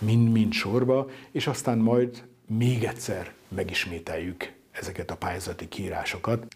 Mind-mind 0.00 0.52
sorba, 0.52 1.10
és 1.32 1.46
aztán 1.46 1.78
majd 1.78 2.22
még 2.46 2.84
egyszer 2.84 3.32
megismételjük 3.48 4.52
ezeket 4.70 5.10
a 5.10 5.16
pályázati 5.16 5.68
kiírásokat. 5.68 6.46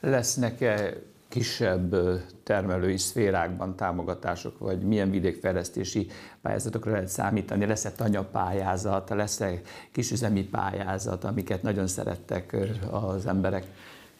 Lesznek-e 0.00 0.94
kisebb 1.28 1.96
termelői 2.42 2.96
szférákban 2.96 3.76
támogatások, 3.76 4.58
vagy 4.58 4.80
milyen 4.80 5.10
vidékfejlesztési 5.10 6.06
pályázatokra 6.42 6.90
lehet 6.90 7.08
számítani? 7.08 7.66
Lesz-e 7.66 7.92
tanyapályázat, 7.92 9.10
lesz-e 9.10 9.60
kisüzemi 9.92 10.42
pályázat, 10.42 11.24
amiket 11.24 11.62
nagyon 11.62 11.86
szerettek 11.86 12.56
az 12.90 13.26
emberek? 13.26 13.66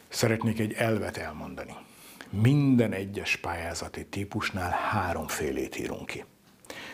Szeretnék 0.07 0.59
egy 0.59 0.73
elvet 0.73 1.17
elmondani. 1.17 1.75
Minden 2.29 2.91
egyes 2.91 3.35
pályázati 3.35 4.05
típusnál 4.05 4.69
háromfélét 4.69 5.79
írunk 5.79 6.05
ki. 6.05 6.25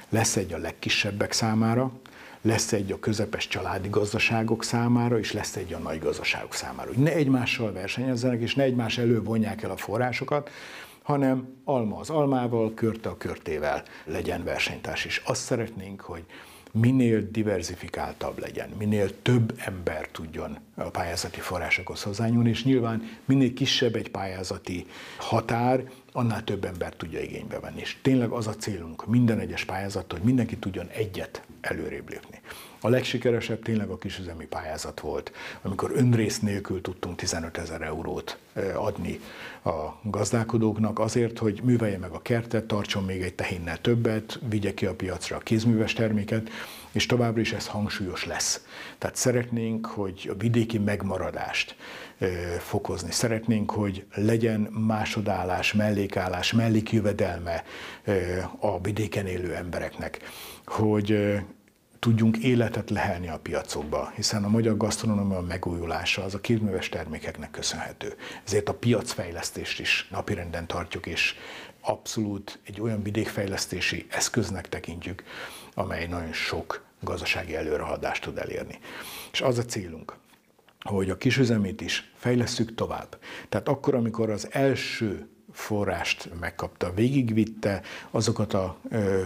Lesz 0.09 0.35
egy 0.35 0.53
a 0.53 0.57
legkisebbek 0.57 1.31
számára, 1.31 1.91
lesz 2.45 2.73
egy 2.73 2.91
a 2.91 2.99
közepes 2.99 3.47
családi 3.47 3.89
gazdaságok 3.89 4.63
számára, 4.63 5.19
és 5.19 5.31
lesz 5.31 5.55
egy 5.55 5.73
a 5.73 5.77
nagy 5.77 5.99
gazdaságok 5.99 6.53
számára. 6.53 6.87
Hogy 6.87 7.03
ne 7.03 7.13
egymással 7.13 7.71
versenyezzenek, 7.71 8.41
és 8.41 8.55
ne 8.55 8.63
egymás 8.63 8.97
elő 8.97 9.23
vonják 9.23 9.63
el 9.63 9.71
a 9.71 9.77
forrásokat, 9.77 10.49
hanem 11.01 11.47
alma 11.63 11.97
az 11.99 12.09
almával, 12.09 12.73
körte 12.73 13.09
a 13.09 13.17
körtével 13.17 13.83
legyen 14.03 14.43
versenytárs. 14.43 15.05
És 15.05 15.21
azt 15.25 15.41
szeretnénk, 15.41 16.01
hogy 16.01 16.23
minél 16.71 17.27
diversifikáltabb 17.31 18.39
legyen, 18.39 18.69
minél 18.77 19.21
több 19.21 19.53
ember 19.57 20.07
tudjon 20.07 20.57
a 20.75 20.83
pályázati 20.83 21.39
forrásokhoz 21.39 22.03
hozzányúlni, 22.03 22.49
és 22.49 22.63
nyilván 22.63 23.09
minél 23.25 23.53
kisebb 23.53 23.95
egy 23.95 24.11
pályázati 24.11 24.85
határ, 25.17 25.89
annál 26.11 26.43
több 26.43 26.65
ember 26.65 26.93
tudja 26.93 27.19
igénybe 27.19 27.59
venni. 27.59 27.79
És 27.79 27.97
tényleg 28.01 28.29
az 28.29 28.47
a 28.47 28.55
célunk 28.55 29.05
minden 29.05 29.39
egyes 29.39 29.65
pályázat, 29.65 30.11
hogy 30.11 30.21
mindenki 30.21 30.57
tudjon 30.57 30.87
egyet 30.87 31.43
előrébb 31.65 32.09
lépni. 32.09 32.41
A 32.81 32.89
legsikeresebb 32.89 33.61
tényleg 33.61 33.89
a 33.89 33.97
kisüzemi 33.97 34.45
pályázat 34.45 34.99
volt, 34.99 35.31
amikor 35.61 35.91
önrész 35.93 36.39
nélkül 36.39 36.81
tudtunk 36.81 37.15
15 37.15 37.57
ezer 37.57 37.81
eurót 37.81 38.37
adni 38.75 39.19
a 39.63 39.99
gazdálkodóknak 40.03 40.99
azért, 40.99 41.37
hogy 41.37 41.61
művelje 41.63 41.97
meg 41.97 42.11
a 42.11 42.21
kertet, 42.21 42.65
tartson 42.65 43.03
még 43.03 43.21
egy 43.21 43.33
tehénnel 43.33 43.81
többet, 43.81 44.39
vigye 44.49 44.73
ki 44.73 44.85
a 44.85 44.95
piacra 44.95 45.35
a 45.35 45.39
kézműves 45.39 45.93
terméket, 45.93 46.49
és 46.91 47.05
továbbra 47.05 47.41
is 47.41 47.53
ez 47.53 47.67
hangsúlyos 47.67 48.25
lesz. 48.25 48.65
Tehát 48.97 49.15
szeretnénk, 49.15 49.85
hogy 49.85 50.29
a 50.33 50.37
vidéki 50.37 50.77
megmaradást 50.77 51.75
fokozni. 52.59 53.11
Szeretnénk, 53.11 53.71
hogy 53.71 54.05
legyen 54.15 54.59
másodállás, 54.61 55.73
mellékállás, 55.73 56.53
mellékjövedelme 56.53 57.63
a 58.59 58.81
vidéken 58.81 59.27
élő 59.27 59.55
embereknek, 59.55 60.19
hogy 60.65 61.39
tudjunk 62.05 62.37
életet 62.37 62.89
lehelni 62.89 63.29
a 63.29 63.39
piacokba, 63.39 64.11
hiszen 64.15 64.43
a 64.43 64.49
magyar 64.49 64.77
gasztronómia 64.77 65.41
megújulása 65.41 66.23
az 66.23 66.33
a 66.33 66.41
kézműves 66.41 66.89
termékeknek 66.89 67.51
köszönhető. 67.51 68.15
Ezért 68.45 68.69
a 68.69 68.73
piacfejlesztést 68.73 69.79
is 69.79 70.07
napirenden 70.11 70.67
tartjuk, 70.67 71.05
és 71.05 71.35
abszolút 71.81 72.59
egy 72.65 72.81
olyan 72.81 73.03
vidékfejlesztési 73.03 74.05
eszköznek 74.09 74.69
tekintjük, 74.69 75.23
amely 75.73 76.07
nagyon 76.07 76.33
sok 76.33 76.85
gazdasági 76.99 77.55
előrehaladást 77.55 78.23
tud 78.23 78.37
elérni. 78.37 78.79
És 79.31 79.41
az 79.41 79.57
a 79.57 79.65
célunk, 79.65 80.15
hogy 80.79 81.09
a 81.09 81.17
kisüzemét 81.17 81.81
is 81.81 82.11
fejlesszük 82.15 82.75
tovább. 82.75 83.17
Tehát 83.49 83.67
akkor, 83.67 83.95
amikor 83.95 84.29
az 84.29 84.47
első 84.51 85.29
forrást 85.55 86.29
megkapta, 86.39 86.93
végigvitte 86.93 87.81
azokat 88.11 88.53
a 88.53 88.77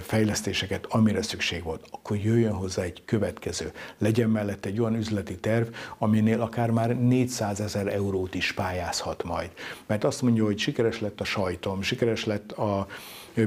fejlesztéseket, 0.02 0.86
amire 0.89 1.22
szükség 1.22 1.63
volt, 1.63 1.88
akkor 1.92 2.18
jöjjön 2.18 2.54
hozzá 2.54 2.82
egy 2.82 3.02
következő. 3.06 3.72
Legyen 3.98 4.30
mellett 4.30 4.65
egy 4.65 4.80
olyan 4.80 4.96
üzleti 4.96 5.38
terv, 5.38 5.68
aminél 5.98 6.42
akár 6.42 6.70
már 6.70 7.00
400 7.00 7.60
ezer 7.60 7.88
eurót 7.88 8.36
is 8.36 8.54
pályázhat 8.54 9.24
majd. 9.24 9.52
Mert 9.86 10.04
azt 10.04 10.22
mondja, 10.22 10.44
hogy 10.44 10.58
sikeres 10.58 11.00
lett 11.00 11.22
a 11.22 11.24
sajtom, 11.24 11.82
sikeres 11.82 12.26
lett 12.26 12.52
a 12.52 12.88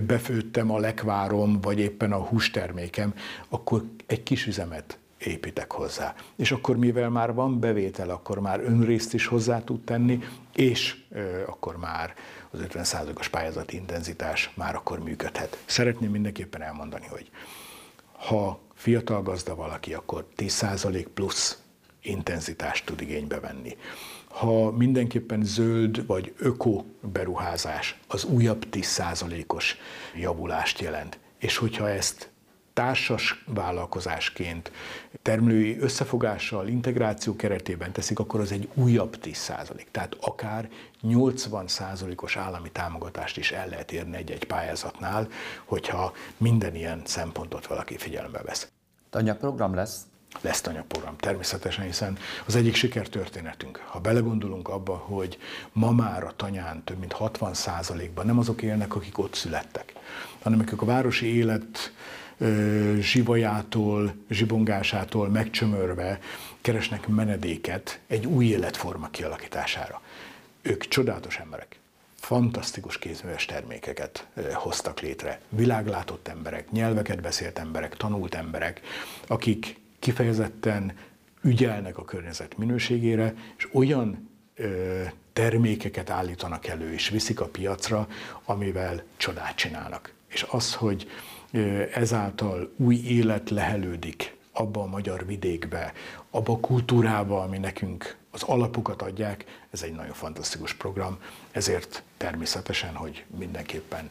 befőttem 0.07 0.71
a 0.71 0.79
lekvárom, 0.79 1.61
vagy 1.61 1.79
éppen 1.79 2.13
a 2.13 2.19
hústermékem, 2.25 3.15
akkor 3.49 3.83
egy 4.07 4.23
kis 4.23 4.47
üzemet 4.47 4.99
építek 5.19 5.73
hozzá. 5.73 6.15
És 6.37 6.53
akkor 6.53 6.77
mivel 6.77 7.11
már 7.11 7.35
van 7.35 7.61
bevétel, 7.61 8.11
akkor 8.11 8.39
már 8.39 8.61
önrészt 8.61 9.15
is 9.15 9.27
hozzá 9.27 9.65
tud 9.65 9.81
tenni, 9.85 10.23
és 10.55 10.97
ö, 11.11 11.43
akkor 11.47 11.77
már 11.77 12.15
az 12.53 12.61
50%-os 12.69 13.29
pályázati 13.29 13.77
intenzitás 13.77 14.51
már 14.55 14.75
akkor 14.75 14.99
működhet. 14.99 15.63
Szeretném 15.65 16.11
mindenképpen 16.11 16.63
elmondani, 16.63 17.07
hogy 17.07 17.31
ha 18.13 18.61
fiatal 18.75 19.23
gazda 19.23 19.55
valaki, 19.55 19.95
akkor 19.95 20.27
10% 20.37 21.07
plusz 21.15 21.63
intenzitást 22.03 22.87
tud 22.87 23.01
igénybe 23.01 23.41
venni. 23.41 23.77
Ha 24.29 24.71
mindenképpen 24.71 25.45
zöld 25.45 26.07
vagy 26.07 26.35
öko 26.39 26.85
beruházás, 27.01 27.99
az 28.07 28.25
újabb 28.25 28.67
10%-os 28.71 29.77
javulást 30.15 30.81
jelent. 30.81 31.19
És 31.39 31.57
hogyha 31.57 31.89
ezt 31.89 32.32
társas 32.73 33.45
vállalkozásként, 33.47 34.73
termelői 35.23 35.79
összefogással, 35.79 36.69
integráció 36.69 37.37
keretében 37.37 37.93
teszik, 37.93 38.19
akkor 38.19 38.41
az 38.41 38.53
egy 38.53 38.69
újabb 38.75 39.17
10%. 39.23 39.85
Tehát 39.91 40.17
akár 40.21 40.69
80%-os 41.03 42.37
állami 42.37 42.71
támogatást 42.71 43.37
is 43.37 43.53
el 43.53 43.69
lehet 43.69 43.93
érni 43.93 44.17
egy-egy 44.17 44.45
pályázatnál, 44.45 45.29
hogyha 45.65 46.13
minden 46.37 46.75
ilyen 46.75 47.03
szempontot 47.05 47.67
valaki 47.67 47.97
figyelembe 47.97 48.43
vesz. 48.43 48.71
Tanya 49.11 49.35
program 49.35 49.75
lesz? 49.75 50.01
lesz 50.41 50.61
tanyaprogram. 50.61 51.17
Természetesen, 51.17 51.85
hiszen 51.85 52.19
az 52.47 52.55
egyik 52.55 52.75
sikertörténetünk. 52.75 53.77
Ha 53.87 54.01
belegondolunk 54.01 54.69
abba, 54.69 54.95
hogy 54.95 55.39
ma 55.73 55.91
már 55.91 56.25
a 56.25 56.33
tanyán 56.37 56.85
több 56.85 56.99
mint 56.99 57.17
60%-ban 57.19 58.27
nem 58.27 58.39
azok 58.39 58.63
élnek, 58.63 58.95
akik 58.95 59.19
ott 59.19 59.35
születtek, 59.35 59.93
hanem 60.43 60.61
akik 60.61 60.83
a 60.83 60.85
városi 60.85 61.37
élet 61.37 61.93
zsivajától, 63.01 64.15
zsibongásától 64.31 65.29
megcsömörve 65.29 66.19
keresnek 66.61 67.09
menedéket 67.09 68.01
egy 68.07 68.27
új 68.27 68.45
életforma 68.45 69.09
kialakítására. 69.11 70.01
Ők 70.63 70.89
csodálatos 70.89 71.39
emberek 71.39 71.77
fantasztikus 72.23 72.99
kézműves 72.99 73.45
termékeket 73.45 74.27
hoztak 74.53 75.01
létre. 75.01 75.41
Világlátott 75.49 76.29
emberek, 76.29 76.71
nyelveket 76.71 77.21
beszélt 77.21 77.59
emberek, 77.59 77.97
tanult 77.97 78.35
emberek, 78.35 78.81
akik 79.27 79.77
kifejezetten 79.99 80.93
ügyelnek 81.43 81.99
a 81.99 82.05
környezet 82.05 82.57
minőségére, 82.57 83.35
és 83.57 83.69
olyan 83.73 84.29
ö, 84.55 85.03
termékeket 85.33 86.11
állítanak 86.11 86.67
elő 86.67 86.93
és 86.93 87.09
viszik 87.09 87.41
a 87.41 87.47
piacra, 87.47 88.09
amivel 88.45 89.03
csodát 89.17 89.57
csinálnak. 89.57 90.13
És 90.29 90.47
az, 90.51 90.75
hogy 90.75 91.11
ezáltal 91.93 92.73
új 92.77 92.97
élet 92.97 93.51
lehelődik 93.51 94.37
abba 94.53 94.83
a 94.83 94.87
magyar 94.87 95.27
vidékbe, 95.27 95.93
abba 96.31 96.53
a 96.53 96.61
kultúrába, 96.61 97.43
ami 97.43 97.59
nekünk 97.59 98.17
az 98.31 98.43
alapokat 98.43 99.03
adják, 99.03 99.45
ez 99.71 99.83
egy 99.83 99.93
nagyon 99.93 100.13
fantasztikus 100.13 100.75
program, 100.75 101.19
ezért 101.51 102.03
természetesen, 102.17 102.95
hogy 102.95 103.25
mindenképpen 103.39 104.11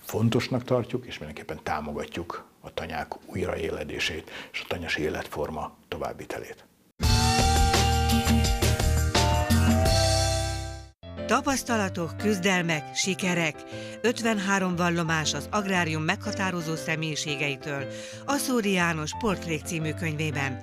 fontosnak 0.00 0.64
tartjuk, 0.64 1.06
és 1.06 1.18
mindenképpen 1.18 1.60
támogatjuk 1.62 2.44
a 2.60 2.74
tanyák 2.74 3.12
újraéledését 3.26 4.30
és 4.52 4.60
a 4.60 4.66
tanyas 4.68 4.96
életforma 4.96 5.76
továbbvitelét. 5.88 6.64
Tapasztalatok, 11.30 12.16
küzdelmek, 12.16 12.94
sikerek. 12.94 13.54
53 14.02 14.76
vallomás 14.76 15.34
az 15.34 15.48
agrárium 15.50 16.02
meghatározó 16.02 16.74
személyiségeitől. 16.74 17.84
A 18.26 18.36
Szóri 18.36 18.72
János 18.72 19.10
Portrék 19.18 19.62
című 19.64 19.92
könyvében. 19.92 20.62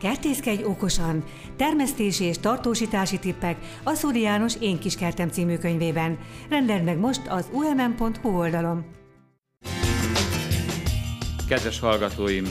Kertészkedj 0.00 0.64
okosan! 0.64 1.24
Termesztési 1.56 2.24
és 2.24 2.38
tartósítási 2.38 3.18
tippek 3.18 3.56
a 3.82 3.94
Szóri 3.94 4.20
János 4.20 4.54
Én 4.60 4.78
kis 4.78 4.96
kertem 4.96 5.28
című 5.28 5.56
könyvében. 5.56 6.18
Rendeld 6.48 6.84
meg 6.84 6.98
most 6.98 7.22
az 7.28 7.48
umm.hu 7.52 8.38
oldalon. 8.38 8.86
Kedves 11.48 11.80
hallgatóim! 11.80 12.44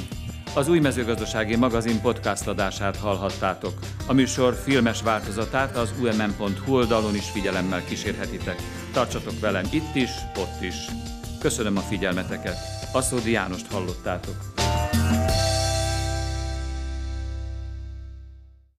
Az 0.58 0.70
új 0.70 0.80
mezőgazdasági 0.80 1.56
magazin 1.56 2.02
podcast 2.02 2.48
adását 2.48 2.98
hallhattátok. 2.98 3.74
A 4.08 4.14
műsor 4.14 4.54
filmes 4.54 5.02
változatát 5.02 5.76
az 5.76 5.94
umm.hu 6.02 6.74
oldalon 6.74 7.16
is 7.16 7.30
figyelemmel 7.30 7.84
kísérhetitek. 7.84 8.62
Tartsatok 8.94 9.40
velem 9.40 9.66
itt 9.72 9.96
is, 9.96 10.10
ott 10.38 10.62
is. 10.62 10.76
Köszönöm 11.40 11.78
a 11.78 11.82
figyelmeteket. 11.82 12.58
Aszódi 12.94 13.32
Jánost 13.32 13.72
hallottátok. 13.72 14.67